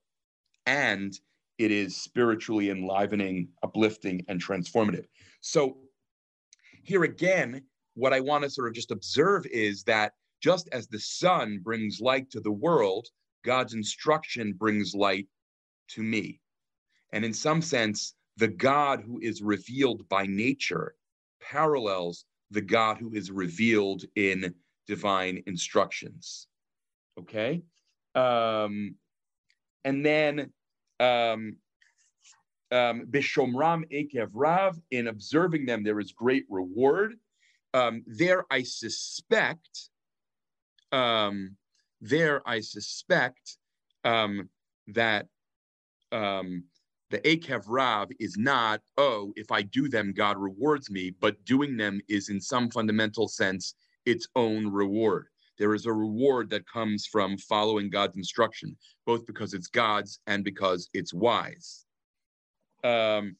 [0.65, 1.19] and
[1.57, 5.05] it is spiritually enlivening, uplifting, and transformative.
[5.41, 5.77] So,
[6.83, 7.63] here again,
[7.95, 12.01] what I want to sort of just observe is that just as the sun brings
[12.01, 13.07] light to the world,
[13.45, 15.27] God's instruction brings light
[15.89, 16.39] to me.
[17.13, 20.95] And in some sense, the God who is revealed by nature
[21.39, 24.53] parallels the God who is revealed in
[24.87, 26.47] divine instructions.
[27.19, 27.61] Okay?
[28.15, 28.95] Um,
[29.83, 30.51] and then
[30.99, 31.57] um,
[32.71, 37.15] um, Bishomram Ekev Rav, in observing them, there is great reward.
[37.73, 39.89] Um, there, I suspect,
[40.91, 41.55] um,
[42.01, 43.57] there, I suspect
[44.03, 44.49] um,
[44.87, 45.27] that
[46.11, 46.65] um,
[47.09, 51.77] the Akev Rav is not, oh, if I do them, God rewards me, but doing
[51.77, 55.27] them is in some fundamental sense its own reward
[55.57, 58.75] there is a reward that comes from following God's instruction,
[59.05, 61.85] both because it's God's and because it's wise.
[62.83, 63.35] Um,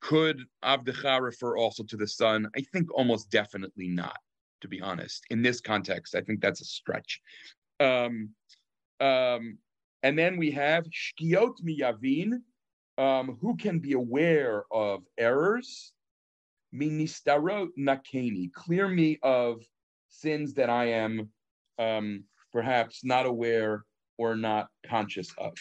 [0.00, 2.48] Could Avdecha refer also to the Son?
[2.56, 4.18] I think almost definitely not,
[4.62, 5.24] to be honest.
[5.30, 7.20] In this context, I think that's a stretch.
[7.78, 8.30] Um,
[9.00, 9.58] um,
[10.02, 12.40] and then we have Shkiot Miyavin,
[12.96, 15.92] um, who can be aware of errors.
[16.72, 19.62] Ministarot Nakeni, clear me of
[20.08, 21.28] sins that I am
[21.80, 22.22] um,
[22.52, 23.84] perhaps not aware
[24.18, 25.54] or not conscious of.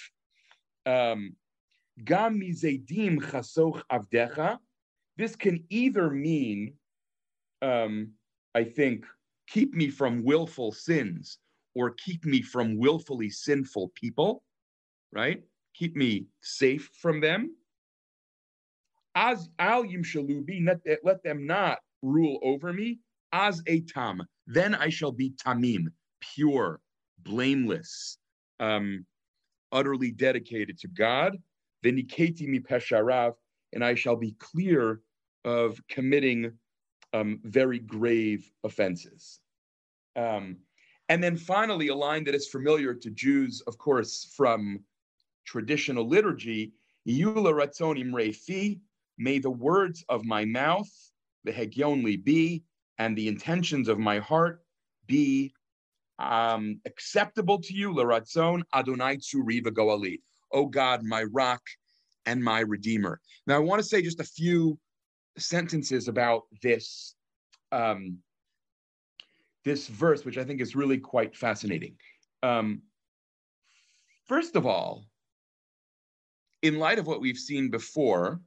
[0.85, 1.35] Um.
[5.17, 6.73] This can either mean,
[7.61, 8.13] um,
[8.55, 9.05] I think,
[9.49, 11.39] keep me from willful sins
[11.75, 14.43] or keep me from willfully sinful people,
[15.11, 15.43] right?
[15.73, 17.53] Keep me safe from them.
[19.13, 22.99] As al yimshalubi, let, let them not rule over me.
[23.33, 25.87] As a tam, then I shall be tamim,
[26.19, 26.79] pure,
[27.19, 28.17] blameless,
[28.59, 29.05] um,
[29.71, 31.37] utterly dedicated to God.
[31.83, 33.33] Veniketi mi pesharav,
[33.73, 35.01] and I shall be clear
[35.45, 36.51] of committing
[37.13, 39.39] um, very grave offenses.
[40.15, 40.57] Um,
[41.07, 44.79] and then finally, a line that is familiar to Jews, of course, from
[45.45, 46.73] traditional liturgy,
[47.07, 48.79] Yula Ratzonim Refi,
[49.17, 50.89] may the words of my mouth,
[51.45, 52.63] the Hegionli be,
[52.99, 54.61] and the intentions of my heart
[55.07, 55.53] be
[56.19, 60.19] um, acceptable to you, Laratzon Adonai Tsuriva Goali.
[60.51, 61.61] Oh God, my rock
[62.25, 63.19] and my redeemer.
[63.47, 64.77] Now, I want to say just a few
[65.37, 67.15] sentences about this
[67.71, 68.17] um,
[69.65, 71.95] this verse, which I think is really quite fascinating.
[72.41, 72.81] Um,
[74.25, 75.05] first of all,
[76.61, 78.41] in light of what we've seen before,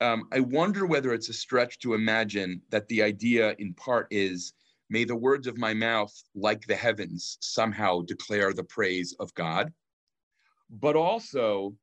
[0.00, 4.52] um, I wonder whether it's a stretch to imagine that the idea, in part, is
[4.92, 9.72] May the words of my mouth, like the heavens, somehow declare the praise of God.
[10.68, 11.74] But also,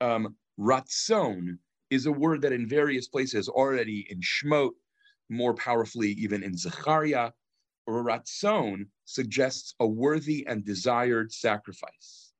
[0.00, 1.58] um, ratzon
[1.90, 4.72] is a word that in various places already in Shmot,
[5.28, 7.30] more powerfully even in Zechariah,
[7.86, 12.32] or ratzon suggests a worthy and desired sacrifice.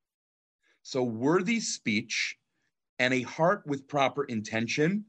[0.82, 2.36] So worthy speech
[2.98, 5.04] and a heart with proper intention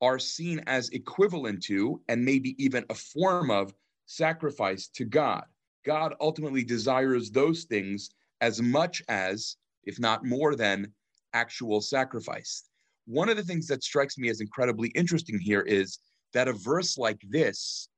[0.00, 3.74] are seen as equivalent to, and maybe even a form of,
[4.06, 5.44] sacrifice to God.
[5.84, 10.92] God ultimately desires those things as much as, if not more than,
[11.32, 12.64] actual sacrifice.
[13.06, 15.98] One of the things that strikes me as incredibly interesting here is
[16.34, 17.88] that a verse like this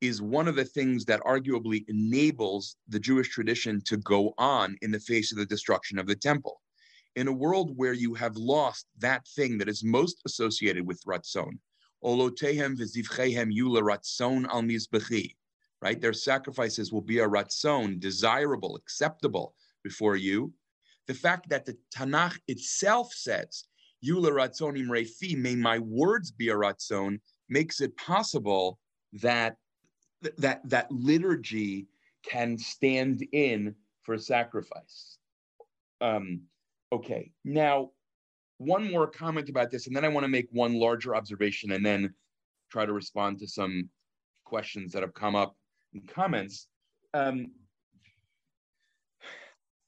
[0.00, 4.90] is one of the things that arguably enables the Jewish tradition to go on in
[4.90, 6.60] the face of the destruction of the temple.
[7.16, 11.58] In a world where you have lost that thing that is most associated with Ratzon,
[12.06, 15.34] Olotehem yula ratzon al mizbechi.
[15.82, 16.00] Right?
[16.00, 19.54] Their sacrifices will be a ratzon, desirable, acceptable
[19.84, 20.52] before you.
[21.06, 23.64] The fact that the Tanakh itself says,
[24.04, 28.78] Yula ratzonim refi, may my words be a ratzon, makes it possible
[29.12, 29.56] that
[30.38, 31.86] that that liturgy
[32.22, 35.18] can stand in for sacrifice.
[36.00, 36.42] Um,
[36.92, 37.90] okay, now
[38.58, 41.84] one more comment about this, and then I want to make one larger observation and
[41.84, 42.14] then
[42.70, 43.88] try to respond to some
[44.44, 45.56] questions that have come up
[45.92, 46.68] in comments.
[47.14, 47.52] Um,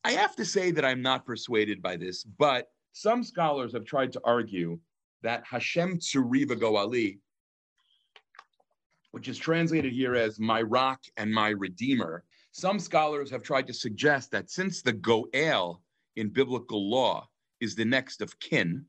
[0.05, 4.13] I have to say that I'm not persuaded by this, but some scholars have tried
[4.13, 4.79] to argue
[5.23, 7.19] that Hashem Tsuriva Goali,
[9.11, 13.75] which is translated here as my rock and my redeemer, some scholars have tried to
[13.75, 15.83] suggest that since the Goel
[16.17, 17.29] in biblical law
[17.61, 18.85] is the next of kin,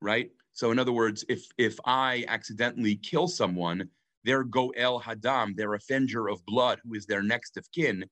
[0.00, 0.30] right?
[0.52, 3.88] So in other words, if if I accidentally kill someone,
[4.24, 8.04] their goel hadam, their avenger of blood, who is their next of kin,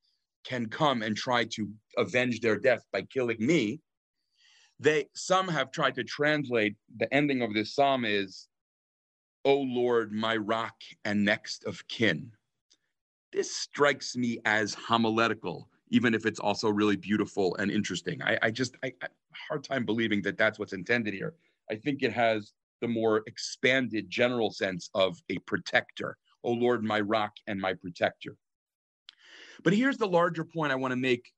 [0.44, 1.68] can come and try to
[1.98, 3.80] avenge their death by killing me.
[4.78, 8.48] They some have tried to translate the ending of this psalm is,
[9.44, 12.32] "O Lord, my rock and next of kin."
[13.32, 18.22] This strikes me as homiletical even if it's also really beautiful and interesting.
[18.22, 19.08] I, I just I, I
[19.48, 21.34] hard time believing that that's what's intended here.
[21.70, 26.16] I think it has the more expanded general sense of a protector.
[26.44, 28.36] Oh Lord, my rock and my protector.
[29.64, 31.32] But here's the larger point I want to make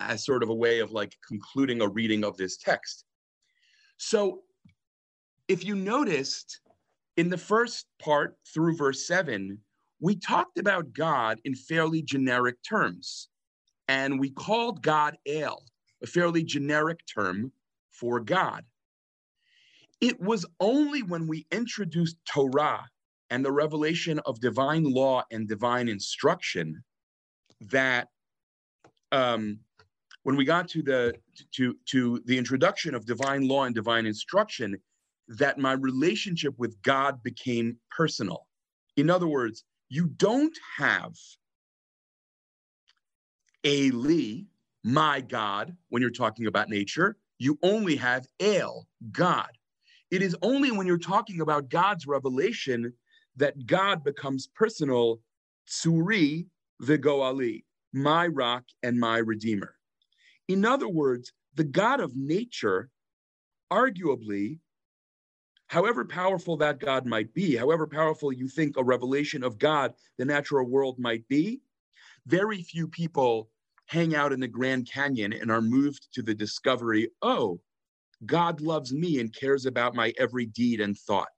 [0.00, 3.04] as sort of a way of like concluding a reading of this text.
[3.98, 4.40] So
[5.48, 6.60] if you noticed
[7.16, 9.58] in the first part through verse seven,
[10.00, 13.28] we talked about God in fairly generic terms
[13.88, 15.64] and we called God El,
[16.02, 17.52] a fairly generic term
[17.90, 18.64] for God.
[20.00, 22.88] It was only when we introduced Torah
[23.28, 26.82] and the revelation of divine law and divine instruction
[27.60, 28.08] that
[29.12, 29.60] um,
[30.22, 31.14] when we got to the
[31.52, 34.76] to to the introduction of divine law and divine instruction
[35.28, 38.46] that my relationship with God became personal.
[38.96, 41.14] In other words, you don't have
[43.64, 44.42] Eli,
[44.82, 47.16] my God, when you're talking about nature.
[47.38, 49.48] You only have El, God.
[50.10, 52.92] It is only when you're talking about God's revelation
[53.36, 55.20] that God becomes personal,
[55.68, 56.46] Tsuri
[56.82, 59.74] Vigoali, my rock and my redeemer.
[60.48, 62.90] In other words, the God of nature,
[63.72, 64.58] arguably,
[65.68, 70.24] however powerful that God might be, however powerful you think a revelation of God, the
[70.24, 71.60] natural world might be,
[72.26, 73.48] very few people
[73.90, 77.60] hang out in the Grand Canyon and are moved to the discovery, oh,
[78.24, 81.28] God loves me and cares about my every deed and thought.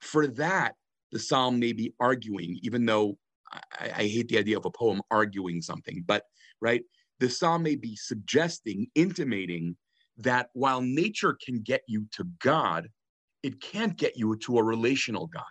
[0.00, 0.74] For that,
[1.12, 3.16] the psalm may be arguing, even though
[3.52, 6.24] I, I, hate the idea of a poem arguing something, but
[6.60, 6.82] right,
[7.20, 9.76] the psalm may be suggesting, intimating
[10.18, 12.88] that while nature can get you to God,
[13.44, 15.44] it can't get you to a relational God.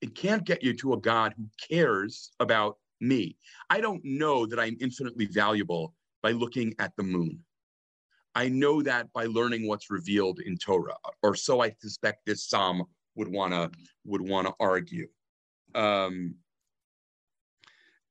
[0.00, 3.36] It can't get you to a God who cares about me.
[3.68, 7.40] I don't know that I'm infinitely valuable by looking at the moon.
[8.34, 12.84] I know that by learning what's revealed in Torah, or so I suspect this psalm
[13.16, 13.70] would want to
[14.04, 15.08] would want to argue.
[15.74, 16.36] Um,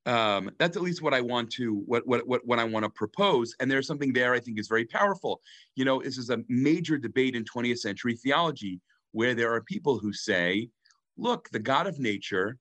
[0.06, 2.90] um, that's at least what I want to what what what, what I want to
[2.90, 3.56] propose.
[3.60, 5.42] And there's something there I think is very powerful.
[5.76, 8.82] You know, this is a major debate in 20th century theology
[9.12, 10.70] where there are people who say,
[11.18, 12.58] look, the God of nature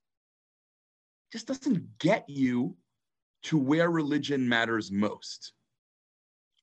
[1.32, 2.76] just doesn't get you
[3.44, 5.52] to where religion matters most,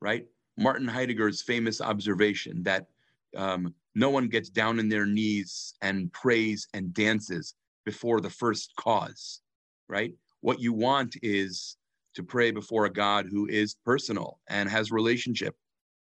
[0.01, 0.25] right?
[0.57, 2.87] Martin Heidegger's famous observation that
[3.35, 7.53] um, no one gets down in their knees and prays and dances
[7.85, 9.41] before the first cause,
[9.87, 10.13] right?
[10.41, 11.77] What you want is
[12.15, 15.55] to pray before a God who is personal and has relationship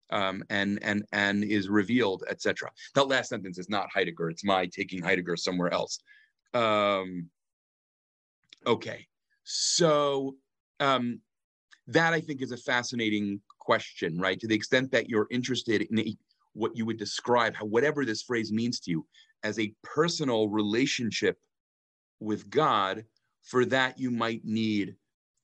[0.10, 2.72] um, and and and is revealed, etc.
[2.96, 6.00] That last sentence is not Heidegger; it's my taking Heidegger somewhere else.
[6.54, 7.30] Um,
[8.68, 9.08] okay,
[9.44, 10.36] so
[10.80, 11.22] um,
[11.88, 14.40] that I think is a fascinating question, right?
[14.40, 16.16] To the extent that you're interested in a,
[16.54, 19.06] what you would describe, how whatever this phrase means to you,
[19.44, 21.38] as a personal relationship
[22.20, 23.06] with God,
[23.44, 24.96] for that you might need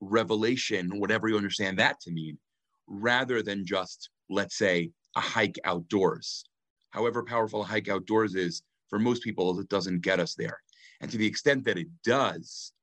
[0.02, 2.38] revelation, whatever you understand that to mean,
[2.88, 6.44] rather than just, let's say, a hike outdoors.
[6.90, 10.60] However powerful a hike outdoors is, for most people, it doesn't get us there.
[11.00, 12.74] And to the extent that it does,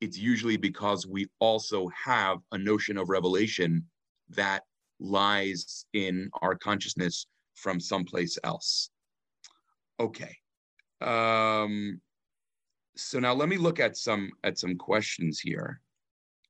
[0.00, 3.84] it's usually because we also have a notion of revelation
[4.30, 4.62] that
[4.98, 8.90] lies in our consciousness from someplace else.
[9.98, 10.36] Okay.
[11.00, 12.00] Um,
[12.96, 15.80] so now let me look at some at some questions here.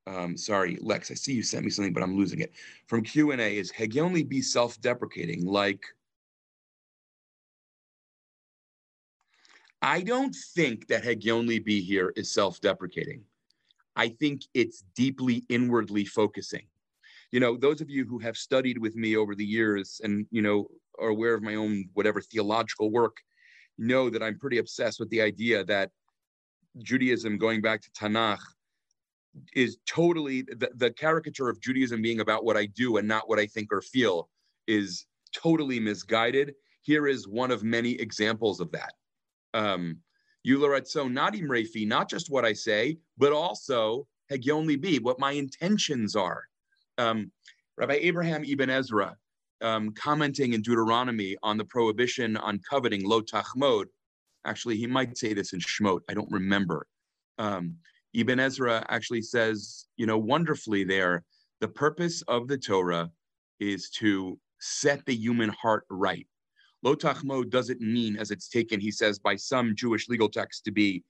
[0.07, 2.53] Um, sorry, Lex, I see you sent me something, but I'm losing it.
[2.87, 5.45] From Q and A, is Hegioni be self-deprecating?
[5.45, 5.83] Like,
[9.81, 13.23] I don't think that Hegioni be here is self-deprecating.
[13.95, 16.63] I think it's deeply inwardly focusing
[17.31, 20.41] you know, those of you who have studied with me over the years and, you
[20.41, 20.67] know,
[20.99, 23.17] are aware of my own whatever theological work
[23.77, 25.89] know that I'm pretty obsessed with the idea that
[26.83, 28.41] Judaism, going back to Tanakh,
[29.55, 33.39] is totally the, the caricature of Judaism being about what I do and not what
[33.39, 34.29] I think or feel
[34.67, 36.53] is totally misguided.
[36.81, 38.93] Here is one of many examples of that.
[39.53, 39.99] Um,
[40.43, 46.15] so not imrefi, not just what I say, but also Hegyon be what my intentions
[46.15, 46.43] are.
[46.97, 47.31] Um,
[47.77, 49.15] Rabbi Abraham Ibn Ezra,
[49.61, 53.85] um, commenting in Deuteronomy on the prohibition on coveting lo tachmod,
[54.45, 56.87] actually, he might say this in Shemot, I don't remember.
[57.37, 57.75] Um,
[58.13, 61.23] Ibn Ezra actually says, you know, wonderfully there,
[61.59, 63.09] the purpose of the Torah
[63.59, 66.27] is to set the human heart right.
[66.83, 70.71] Lo tachmod doesn't mean, as it's taken, he says, by some Jewish legal texts to
[70.71, 71.03] be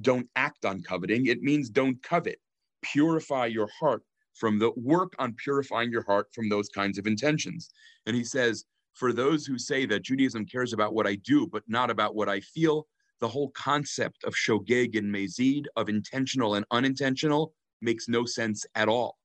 [0.00, 1.26] don't act on coveting.
[1.26, 2.38] It means don't covet.
[2.82, 4.02] Purify your heart
[4.34, 7.70] from the work on purifying your heart from those kinds of intentions.
[8.06, 8.64] And he says,
[8.94, 12.28] for those who say that Judaism cares about what I do, but not about what
[12.28, 12.86] I feel,
[13.20, 18.88] the whole concept of shogeg and mezid, of intentional and unintentional, makes no sense at
[18.88, 19.18] all.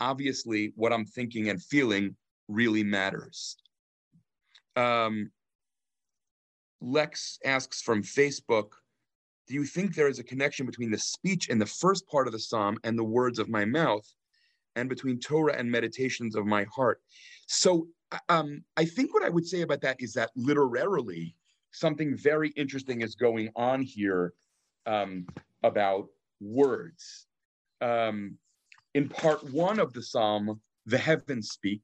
[0.00, 2.16] Obviously, what I'm thinking and feeling
[2.48, 3.56] really matters.
[4.76, 5.30] Um,
[6.80, 8.72] Lex asks from Facebook,
[9.46, 12.32] do you think there is a connection between the speech in the first part of
[12.32, 14.06] the psalm and the words of my mouth?
[14.76, 17.00] and between Torah and meditations of my heart.
[17.46, 17.88] So
[18.28, 21.36] um, I think what I would say about that is that literarily,
[21.72, 24.34] something very interesting is going on here
[24.86, 25.26] um,
[25.62, 26.08] about
[26.40, 27.26] words.
[27.80, 28.38] Um,
[28.94, 31.82] in part one of the psalm, the heavens speak.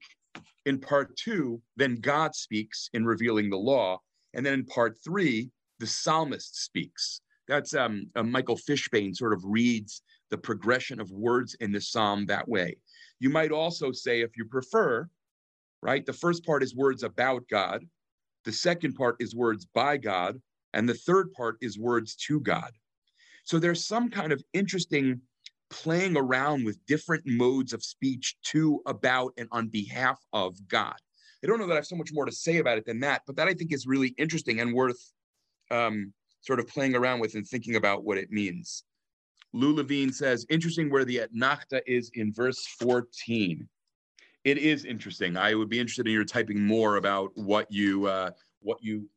[0.66, 4.01] In part two, then God speaks in revealing the law.
[4.35, 7.20] And then in part three, the psalmist speaks.
[7.49, 12.26] That's um, uh, Michael Fishbane sort of reads the progression of words in the psalm
[12.26, 12.76] that way.
[13.18, 15.09] You might also say, if you prefer,
[15.83, 17.85] right, the first part is words about God,
[18.45, 20.41] the second part is words by God,
[20.72, 22.70] and the third part is words to God.
[23.45, 25.20] So there's some kind of interesting
[25.70, 30.96] playing around with different modes of speech to, about, and on behalf of God.
[31.42, 33.22] I don't know that I have so much more to say about it than that,
[33.26, 35.12] but that I think is really interesting and worth
[35.70, 36.12] um,
[36.42, 38.84] sort of playing around with and thinking about what it means.
[39.52, 43.68] Lou Levine says, interesting where the etnachta is in verse 14.
[44.44, 45.36] It is interesting.
[45.36, 49.08] I would be interested in your typing more about what you uh, what you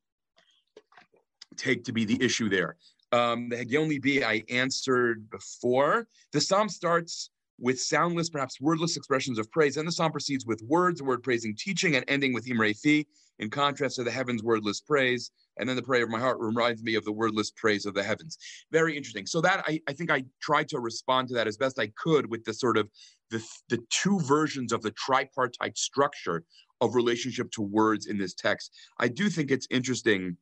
[1.55, 2.77] take to be the issue there.
[3.13, 6.07] Um, the Hegion Libi I answered before.
[6.31, 10.61] The psalm starts with soundless, perhaps wordless expressions of praise, and the psalm proceeds with
[10.63, 13.05] words, word praising, teaching, and ending with Imre Fi,
[13.37, 15.29] in contrast to the heavens' wordless praise.
[15.57, 18.01] And then the prayer of my heart reminds me of the wordless praise of the
[18.01, 18.39] heavens.
[18.71, 19.27] Very interesting.
[19.27, 22.27] So that I, I think I tried to respond to that as best I could
[22.31, 22.89] with the sort of
[23.29, 26.43] the, the two versions of the tripartite structure
[26.81, 28.71] of relationship to words in this text.
[28.99, 30.37] I do think it's interesting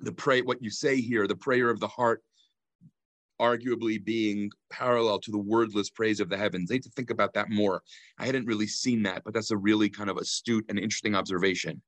[0.00, 2.22] the pray what you say here, the prayer of the heart
[3.40, 6.70] arguably being parallel to the wordless praise of the heavens.
[6.70, 7.82] I need to think about that more.
[8.18, 11.82] I hadn't really seen that, but that's a really kind of astute and interesting observation.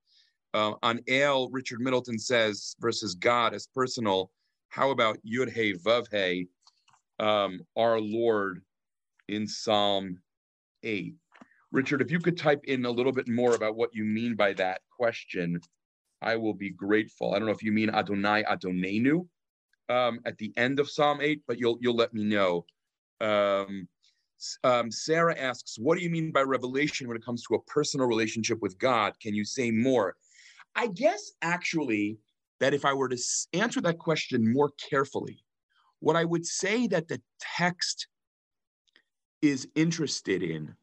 [0.55, 4.31] Uh, on El, Richard Middleton says, versus God as personal,
[4.69, 6.49] how about Yud Hey Vav He,
[7.19, 8.63] um, our Lord
[9.29, 10.19] in Psalm
[10.83, 11.15] 8?
[11.73, 14.53] Richard, if you could type in a little bit more about what you mean by
[14.55, 15.61] that question,
[16.23, 17.35] I will be grateful.
[17.35, 19.27] I don't know if you mean Adonai Adonenu
[19.89, 22.65] um, at the end of Psalm 8, but you'll you'll let me know.
[23.21, 23.89] Um,
[24.65, 28.07] um, Sarah asks, what do you mean by revelation when it comes to a personal
[28.07, 29.19] relationship with God?
[29.21, 30.17] Can you say more?
[30.75, 32.19] I guess actually
[32.61, 33.19] that if I were to
[33.55, 35.43] answer that question more carefully,
[36.01, 38.09] what I would say that the text
[39.41, 40.75] is interested in,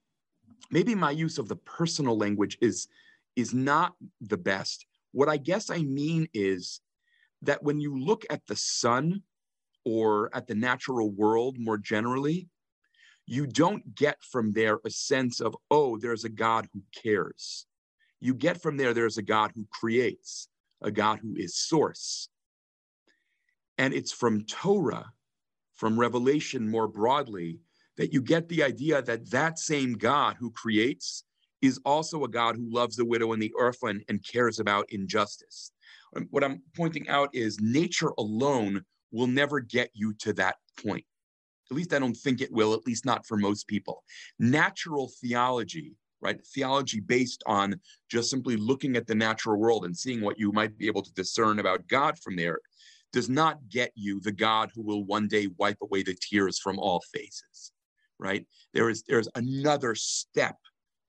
[0.72, 2.88] maybe my use of the personal language is,
[3.36, 4.86] is not the best.
[5.14, 6.82] What I guess I mean is
[7.44, 9.22] that when you look at the sun
[9.86, 12.50] or at the natural world more generally,
[13.26, 17.66] you don't get from there a sense of, oh, there's a God who cares.
[18.20, 20.50] You get from there, there's a God who creates,
[20.82, 22.30] a God who is source.
[23.78, 25.14] And it's from Torah,
[25.76, 27.60] from Revelation more broadly,
[27.98, 31.24] that you get the idea that that same God who creates
[31.64, 35.72] is also a God who loves the widow and the orphan and cares about injustice.
[36.14, 38.84] Um, what I'm pointing out is nature alone
[39.14, 41.06] will never get you to that point.
[41.72, 44.04] At least I don't think it will, at least not for most people.
[44.40, 46.38] Natural theology, right?
[46.54, 47.80] Theology based on
[48.12, 51.14] just simply looking at the natural world and seeing what you might be able to
[51.14, 52.60] discern about God from there,
[53.14, 56.78] does not get you the God who will one day wipe away the tears from
[56.78, 57.72] all faces,
[58.20, 58.46] right?
[58.74, 60.58] There is there's another step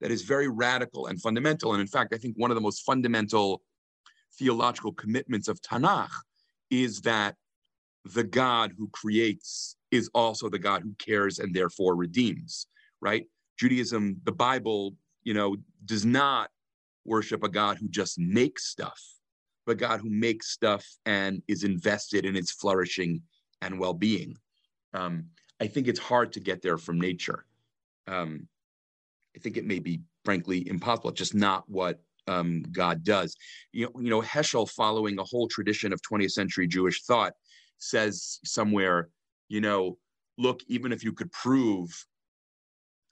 [0.01, 1.73] that is very radical and fundamental.
[1.73, 3.61] And in fact, I think one of the most fundamental
[4.37, 6.11] theological commitments of Tanakh
[6.69, 7.35] is that
[8.03, 12.67] the God who creates is also the God who cares and therefore redeems,
[13.01, 13.25] right?
[13.57, 16.49] Judaism, the Bible, you know, does not
[17.05, 19.01] worship a God who just makes stuff,
[19.65, 23.21] but God who makes stuff and is invested in its flourishing
[23.61, 24.35] and well-being.
[24.93, 25.27] Um,
[25.59, 27.45] I think it's hard to get there from nature.
[28.07, 28.47] Um,
[29.35, 31.11] I think it may be, frankly, impossible.
[31.11, 33.35] Just not what um, God does.
[33.71, 37.33] You know, you know, Heschel, following a whole tradition of 20th century Jewish thought,
[37.77, 39.09] says somewhere,
[39.49, 39.97] you know,
[40.37, 42.05] look, even if you could prove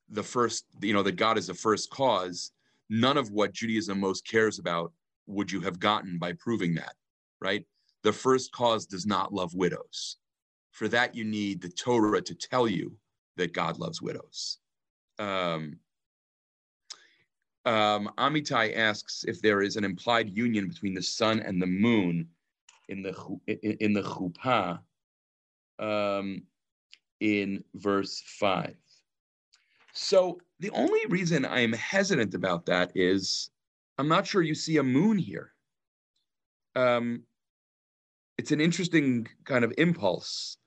[0.10, 2.52] the first, you know, that God is the first cause,
[2.90, 4.92] none of what Judaism most cares about
[5.28, 6.94] would you have gotten by proving that,
[7.42, 7.66] right?
[8.04, 10.18] The first cause does not love widows.
[10.72, 12.98] For that, you need the Torah to tell you
[13.38, 14.60] that God loves widows.
[15.20, 15.78] Um,
[17.66, 22.28] um, Amitai asks if there is an implied union between the sun and the moon
[22.89, 23.14] in the
[23.80, 24.80] in the chuppah
[25.80, 26.43] um,
[27.20, 28.76] in verse five.
[29.93, 33.49] So the only reason I am hesitant about that is
[33.97, 35.53] I'm not sure you see a moon here.
[36.76, 37.24] Um,
[38.38, 40.57] it's an interesting kind of impulse,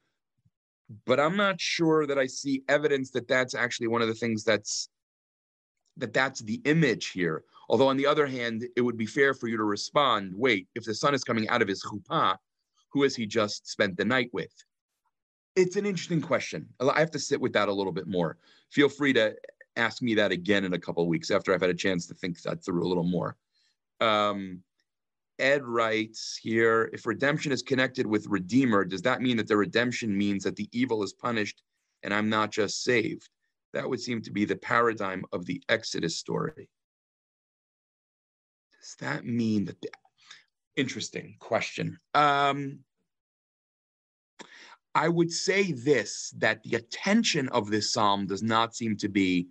[1.05, 4.45] but I'm not sure that I see evidence that that's actually one of the things
[4.45, 4.89] that's
[5.97, 7.45] that that's the image here.
[7.69, 10.85] Although on the other hand, it would be fair for you to respond, wait, if
[10.85, 12.37] the sun is coming out of his chuppah,
[12.91, 14.53] who has he just spent the night with?
[15.57, 16.69] It's an interesting question.
[16.81, 18.37] I have to sit with that a little bit more.
[18.71, 19.35] Feel free to
[19.77, 22.41] ask me that again in a couple weeks after I've had a chance to think
[22.43, 23.37] that through a little more.
[24.01, 24.63] Um,
[25.39, 30.17] Ed writes here if redemption is connected with Redeemer, does that mean that the redemption
[30.17, 31.63] means that the evil is punished
[32.03, 33.29] and I'm not just saved?
[33.77, 36.71] That would seem to be the paradigm of the Exodus story.
[38.81, 39.91] Does that mean that the
[40.77, 41.99] interesting question?
[42.15, 42.79] Um,
[44.95, 49.49] I would say this that the attention of this psalm does not seem to be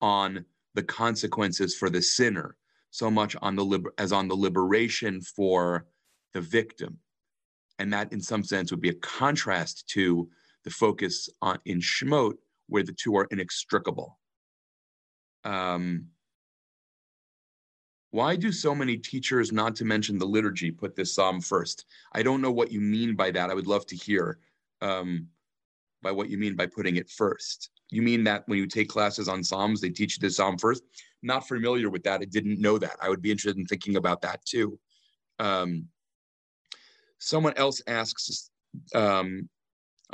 [0.00, 0.44] on
[0.74, 2.56] the consequences for the sinner
[2.92, 5.84] so much on the liber- as on the liberation for
[6.32, 7.00] the victim.
[7.80, 10.30] And that, in some sense, would be a contrast to
[10.62, 12.34] the focus on in Shemot,
[12.68, 14.18] where the two are inextricable.
[15.44, 16.06] Um,
[18.10, 21.84] why do so many teachers, not to mention the liturgy, put this psalm first?
[22.12, 23.50] I don't know what you mean by that.
[23.50, 24.38] I would love to hear
[24.80, 25.26] um,
[26.00, 27.70] by what you mean by putting it first.
[27.90, 30.84] You mean that when you take classes on psalms, they teach you the psalm first?
[31.22, 32.20] Not familiar with that.
[32.20, 32.96] I didn't know that.
[33.02, 34.78] I would be interested in thinking about that too.
[35.40, 35.88] Um,
[37.18, 38.50] someone else asks,
[38.94, 39.48] um,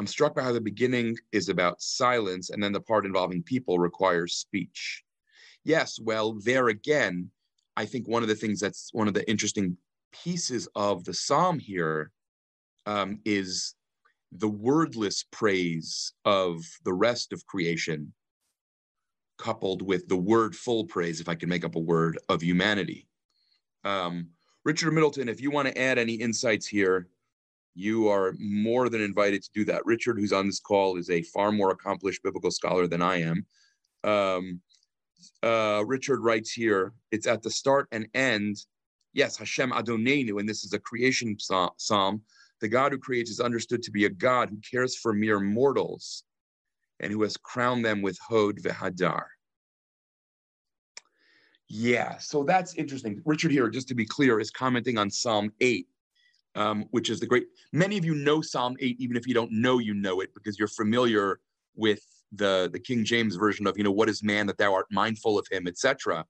[0.00, 3.78] I'm struck by how the beginning is about silence and then the part involving people
[3.78, 5.04] requires speech.
[5.62, 7.30] Yes, well, there again,
[7.76, 9.76] I think one of the things that's one of the interesting
[10.10, 12.12] pieces of the psalm here
[12.86, 13.74] um, is
[14.32, 18.14] the wordless praise of the rest of creation,
[19.36, 23.06] coupled with the wordful praise, if I can make up a word, of humanity.
[23.84, 24.28] Um,
[24.64, 27.06] Richard Middleton, if you want to add any insights here,
[27.74, 29.84] you are more than invited to do that.
[29.86, 33.46] Richard, who's on this call, is a far more accomplished biblical scholar than I am.
[34.04, 34.60] Um,
[35.42, 38.56] uh, Richard writes here, it's at the start and end.
[39.12, 42.22] Yes, Hashem Adonenu, and this is a creation psalm.
[42.60, 46.24] The God who creates is understood to be a God who cares for mere mortals
[47.00, 49.24] and who has crowned them with Hod v'Hadar.
[51.68, 53.22] Yeah, so that's interesting.
[53.24, 55.86] Richard here, just to be clear, is commenting on Psalm 8,
[56.54, 57.46] um, which is the great.
[57.72, 60.58] Many of you know Psalm 8, even if you don't know you know it, because
[60.58, 61.40] you're familiar
[61.74, 64.86] with the, the King James version of, you know, what is man that thou art
[64.90, 66.24] mindful of him, etc.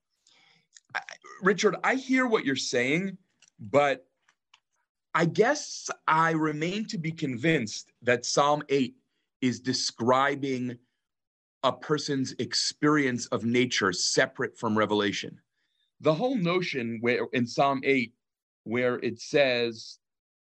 [1.41, 3.17] Richard, I hear what you're saying,
[3.59, 4.05] but
[5.13, 8.95] I guess I remain to be convinced that Psalm 8
[9.41, 10.77] is describing
[11.63, 15.39] a person's experience of nature separate from revelation.
[15.99, 18.13] The whole notion where in Psalm 8,
[18.63, 19.99] where it says,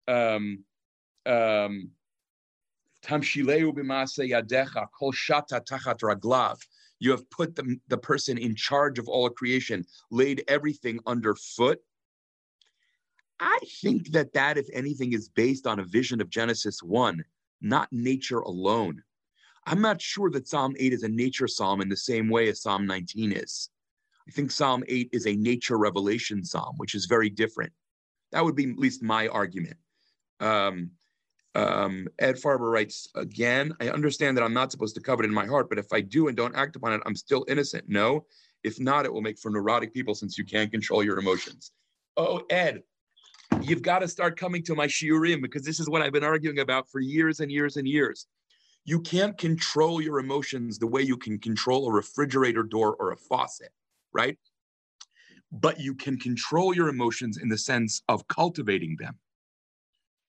[0.09, 0.63] um,
[1.25, 1.91] um,
[6.99, 11.79] you have put the, the person in charge of all creation, laid everything underfoot.
[13.39, 17.23] I think that that, if anything, is based on a vision of Genesis 1,
[17.61, 19.01] not nature alone.
[19.65, 22.61] I'm not sure that Psalm 8 is a nature psalm in the same way as
[22.61, 23.69] Psalm 19 is.
[24.27, 27.71] I think Psalm 8 is a nature revelation psalm, which is very different.
[28.31, 29.77] That would be at least my argument.
[30.39, 30.91] Um,
[31.55, 35.45] um, Ed Farber writes again, I understand that I'm not supposed to covet in my
[35.45, 37.85] heart, but if I do and don't act upon it, I'm still innocent.
[37.87, 38.25] No,
[38.63, 41.71] if not, it will make for neurotic people since you can't control your emotions.
[42.17, 42.83] Oh, Ed,
[43.61, 46.59] you've got to start coming to my shiurim because this is what I've been arguing
[46.59, 48.27] about for years and years and years.
[48.85, 53.17] You can't control your emotions the way you can control a refrigerator door or a
[53.17, 53.71] faucet,
[54.13, 54.37] right?
[55.51, 59.17] But you can control your emotions in the sense of cultivating them.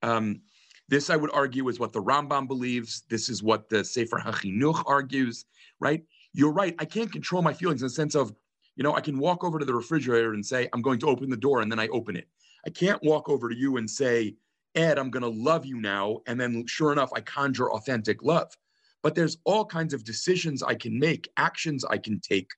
[0.02, 0.40] Um,
[0.88, 3.04] this, I would argue, is what the Rambam believes.
[3.08, 5.44] This is what the Sefer HaChinuch argues,
[5.78, 6.02] right?
[6.32, 6.74] You're right.
[6.78, 8.34] I can't control my feelings in the sense of,
[8.76, 11.30] you know, I can walk over to the refrigerator and say, I'm going to open
[11.30, 12.28] the door, and then I open it.
[12.66, 14.34] I can't walk over to you and say,
[14.74, 16.18] Ed, I'm going to love you now.
[16.26, 18.56] And then sure enough, I conjure authentic love.
[19.02, 22.50] But there's all kinds of decisions I can make, actions I can take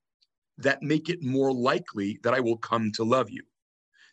[0.58, 3.42] that make it more likely that I will come to love you.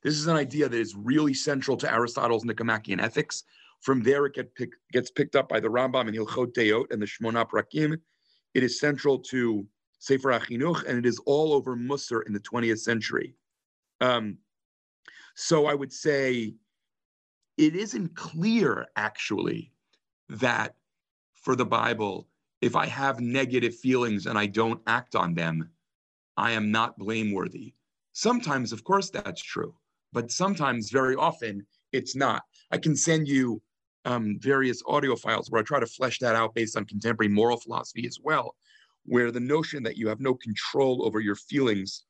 [0.02, 3.44] This is an idea that is really central to Aristotle's Nicomachean Ethics.
[3.82, 7.02] From there, it get pick, gets picked up by the Rambam and Hilchot Deot and
[7.02, 7.98] the Shmona Prakim.
[8.54, 9.66] It is central to
[10.00, 13.36] Sefer HaChinuch, and it is all over Musar in the 20th century.
[14.02, 14.38] Um,
[15.36, 16.54] so I would say
[17.58, 19.74] it isn't clear, actually,
[20.30, 20.76] that
[21.34, 22.28] for the Bible,
[22.62, 25.70] if I have negative feelings and I don't act on them,
[26.38, 27.74] I am not blameworthy.
[28.14, 29.74] Sometimes, of course, that's true,
[30.14, 32.44] but sometimes, very often, it's not.
[32.72, 33.62] I can send you
[34.06, 37.58] um, various audio files where I try to flesh that out based on contemporary moral
[37.58, 38.56] philosophy as well,
[39.06, 42.06] where the notion that you have no control over your feelings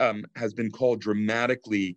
[0.00, 1.96] um, has been called dramatically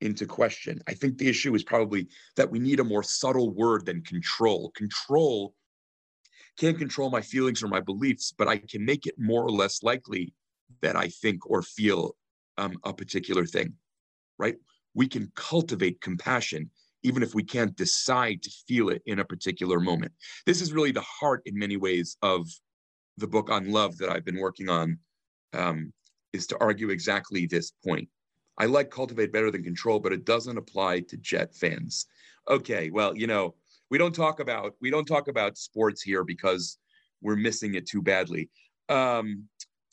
[0.00, 0.80] into question.
[0.88, 4.70] I think the issue is probably that we need a more subtle word than control.
[4.74, 5.54] Control
[6.58, 9.82] can't control my feelings or my beliefs, but I can make it more or less
[9.82, 10.32] likely
[10.82, 12.16] that I think or feel
[12.58, 13.74] um, a particular thing,
[14.38, 14.56] right?
[14.94, 16.70] we can cultivate compassion
[17.02, 20.10] even if we can't decide to feel it in a particular moment.
[20.46, 22.48] This is really the heart, in many ways, of
[23.18, 24.98] the book on love that I've been working on,
[25.52, 25.92] um,
[26.32, 28.08] is to argue exactly this point.
[28.56, 32.06] I like cultivate better than control, but it doesn't apply to Jet fans.
[32.48, 33.54] Okay, well, you know,
[33.90, 36.78] we don't talk about we don't talk about sports here because
[37.20, 38.48] we're missing it too badly.
[38.88, 39.44] Um,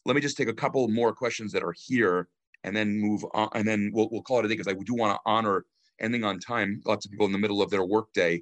[0.06, 2.30] let me just take a couple more questions that are here
[2.64, 4.94] and then move on, and then we'll, we'll call it a day because I do
[4.94, 5.66] want to honor
[6.00, 6.82] ending on time.
[6.86, 8.42] Lots of people in the middle of their workday.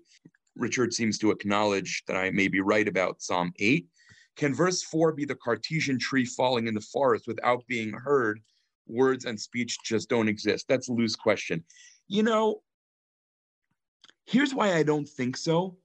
[0.56, 3.88] Richard seems to acknowledge that I may be right about Psalm 8.
[4.36, 8.40] Can verse 4 be the Cartesian tree falling in the forest without being heard?
[8.88, 10.66] Words and speech just don't exist.
[10.68, 11.64] That's a loose question.
[12.08, 12.62] You know,
[14.26, 15.78] here's why I don't think so.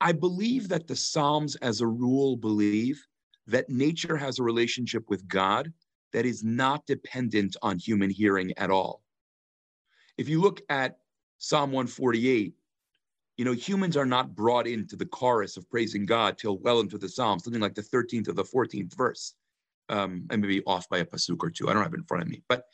[0.00, 3.04] I believe that the Psalms, as a rule, believe
[3.46, 5.72] that nature has a relationship with God
[6.12, 9.02] that is not dependent on human hearing at all.
[10.18, 10.98] If you look at
[11.38, 12.54] Psalm 148,
[13.38, 16.98] you know, humans are not brought into the chorus of praising God till well into
[16.98, 19.34] the Psalm, something like the 13th or the 14th verse.
[19.88, 21.68] Um, I may be off by a pasuk or two.
[21.68, 22.42] I don't have it in front of me.
[22.48, 22.64] But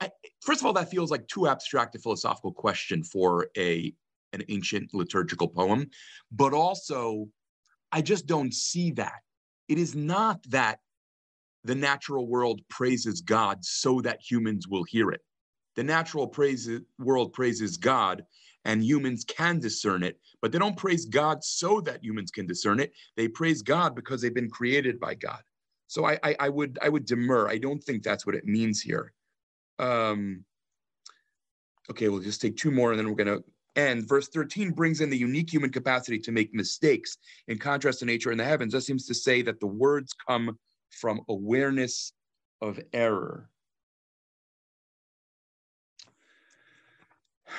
[0.00, 3.94] I, first of all, that feels like too abstract a philosophical question for a
[4.32, 5.90] an ancient liturgical poem.
[6.30, 7.28] But also,
[7.90, 9.20] I just don't see that.
[9.68, 10.80] It is not that
[11.64, 15.20] the natural world praises God so that humans will hear it.
[15.76, 18.24] The natural praise, world praises God
[18.64, 22.80] and humans can discern it, but they don't praise God so that humans can discern
[22.80, 22.92] it.
[23.16, 25.40] They praise God because they've been created by God.
[25.88, 27.48] So I, I, I would I would demur.
[27.48, 29.12] I don't think that's what it means here.
[29.78, 30.44] Um,
[31.90, 33.44] okay, we'll just take two more and then we're going to
[33.76, 34.08] end.
[34.08, 37.18] Verse 13 brings in the unique human capacity to make mistakes.
[37.48, 40.58] In contrast to nature and the heavens, that seems to say that the words come
[40.92, 42.12] from awareness
[42.60, 43.48] of error.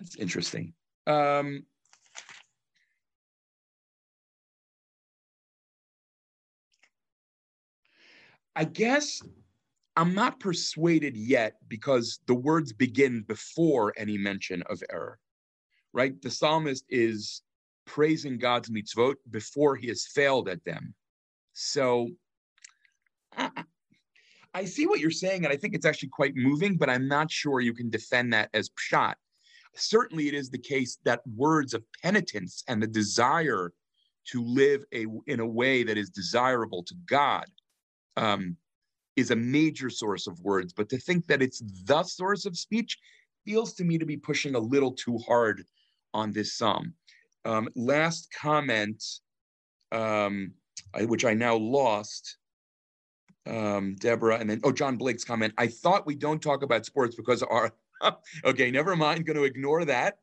[0.00, 0.74] That's interesting.
[1.06, 1.64] Um,
[8.56, 9.20] I guess
[9.96, 15.18] I'm not persuaded yet because the words begin before any mention of error,
[15.92, 16.20] right?
[16.20, 17.42] The psalmist is
[17.86, 20.94] praising God's mitzvot before he has failed at them.
[21.52, 22.10] So
[24.54, 27.30] I see what you're saying, and I think it's actually quite moving, but I'm not
[27.30, 29.14] sure you can defend that as pshat.
[29.74, 33.72] Certainly, it is the case that words of penitence and the desire
[34.28, 37.44] to live a, in a way that is desirable to God
[38.16, 38.56] um,
[39.16, 40.72] is a major source of words.
[40.72, 42.96] But to think that it's the source of speech
[43.44, 45.64] feels to me to be pushing a little too hard
[46.14, 46.94] on this psalm.
[47.44, 49.04] Um, last comment,
[49.90, 50.52] um,
[50.94, 52.38] I, which I now lost
[53.46, 55.54] um, Deborah, and then oh, John Blake's comment.
[55.58, 57.72] I thought we don't talk about sports because our
[58.44, 59.26] okay, never mind.
[59.26, 60.18] Going to ignore that.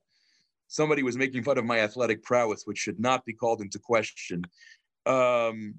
[0.67, 4.43] Somebody was making fun of my athletic prowess, which should not be called into question.
[5.05, 5.75] Um,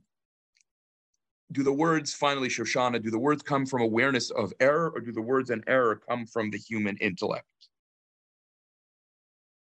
[1.50, 3.02] do the words finally, Shoshana?
[3.02, 6.26] Do the words come from awareness of error, or do the words and error come
[6.26, 7.46] from the human intellect?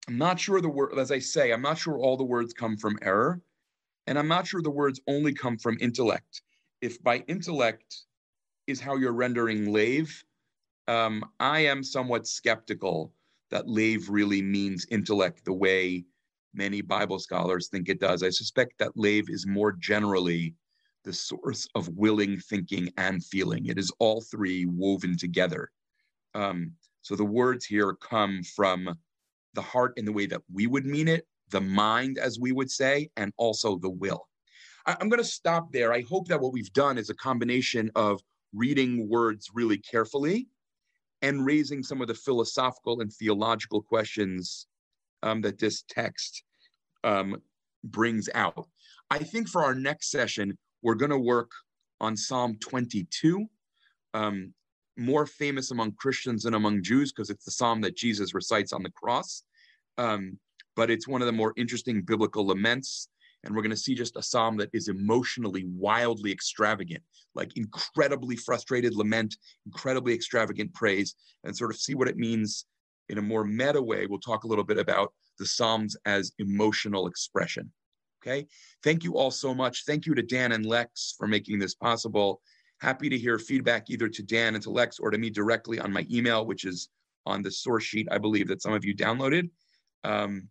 [0.06, 2.76] I'm not sure the word, as I say, I'm not sure all the words come
[2.76, 3.40] from error,
[4.06, 6.42] and I'm not sure the words only come from intellect
[6.84, 8.02] if by intellect
[8.66, 10.22] is how you're rendering lave,
[10.86, 13.14] um, I am somewhat skeptical
[13.50, 16.04] that lave really means intellect the way
[16.52, 18.22] many Bible scholars think it does.
[18.22, 20.54] I suspect that lave is more generally
[21.04, 23.64] the source of willing thinking and feeling.
[23.64, 25.70] It is all three woven together.
[26.34, 28.94] Um, so the words here come from
[29.54, 32.70] the heart in the way that we would mean it, the mind, as we would
[32.70, 34.26] say, and also the will.
[34.86, 35.92] I, am going to stop there.
[35.92, 38.20] I hope that what we've done is a combination of
[38.52, 40.48] reading words really carefully
[41.22, 44.66] and raising some of the philosophical and theological questions
[45.22, 46.44] um, that this text
[47.02, 47.40] um,
[47.82, 48.68] brings out.
[49.10, 51.50] I think for our next session, we're going to work
[52.00, 53.46] on Psalm 22,
[54.12, 54.52] um,
[54.96, 58.82] more famous among Christians than among Jews because it's the psalm that Jesus recites on
[58.82, 59.42] the cross.
[59.96, 60.38] Um,
[60.76, 63.08] but it's one of the more interesting biblical laments
[63.44, 67.02] and we're going to see just a psalm that is emotionally wildly extravagant,
[67.34, 69.36] like incredibly frustrated lament,
[69.66, 71.14] incredibly extravagant praise,
[71.44, 72.66] and sort of see what it means
[73.08, 74.06] in a more meta way.
[74.06, 77.70] We'll talk a little bit about the psalms as emotional expression.
[78.22, 78.46] Okay.
[78.82, 79.84] Thank you all so much.
[79.84, 82.40] Thank you to Dan and Lex for making this possible.
[82.80, 85.92] Happy to hear feedback either to Dan and to Lex or to me directly on
[85.92, 86.88] my email, which is
[87.26, 89.50] on the source sheet, I believe, that some of you downloaded.
[90.04, 90.48] Um,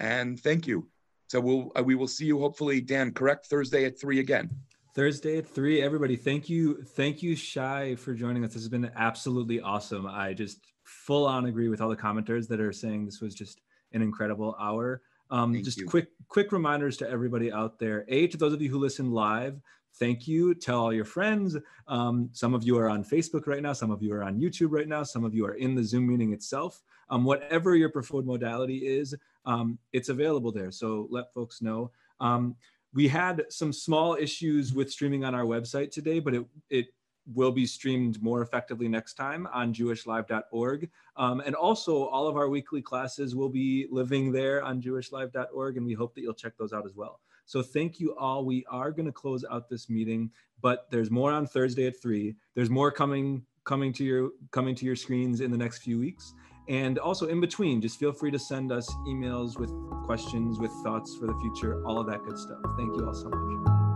[0.00, 0.88] and thank you.
[1.28, 3.12] So we'll uh, we will see you hopefully, Dan.
[3.12, 4.50] Correct Thursday at three again.
[4.94, 5.82] Thursday at three.
[5.82, 8.54] Everybody, thank you, thank you, Shai, for joining us.
[8.54, 10.06] This has been absolutely awesome.
[10.06, 13.60] I just full on agree with all the commenters that are saying this was just
[13.92, 15.02] an incredible hour.
[15.30, 15.86] Um, Thank just you.
[15.86, 18.06] quick quick reminders to everybody out there.
[18.08, 19.60] A to those of you who listen live,
[19.98, 20.54] thank you.
[20.54, 21.56] Tell all your friends.
[21.86, 23.74] Um, some of you are on Facebook right now.
[23.74, 25.02] Some of you are on YouTube right now.
[25.02, 26.82] Some of you are in the Zoom meeting itself.
[27.10, 29.14] Um, whatever your preferred modality is,
[29.48, 30.70] um, it's available there.
[30.70, 31.90] So let folks know.
[32.20, 32.54] Um,
[32.94, 36.86] we had some small issues with streaming on our website today, but it it
[37.34, 40.88] will be streamed more effectively next time on jewishlive.org.
[41.16, 45.84] Um, and also, all of our weekly classes will be living there on jewishlive.org, and
[45.84, 47.20] we hope that you'll check those out as well.
[47.44, 48.44] So, thank you all.
[48.44, 50.30] We are going to close out this meeting,
[50.62, 52.36] but there's more on Thursday at three.
[52.54, 56.34] There's more coming coming to your coming to your screens in the next few weeks.
[56.68, 59.72] And also in between, just feel free to send us emails with
[60.04, 62.58] questions, with thoughts for the future, all of that good stuff.
[62.76, 63.87] Thank you all so much.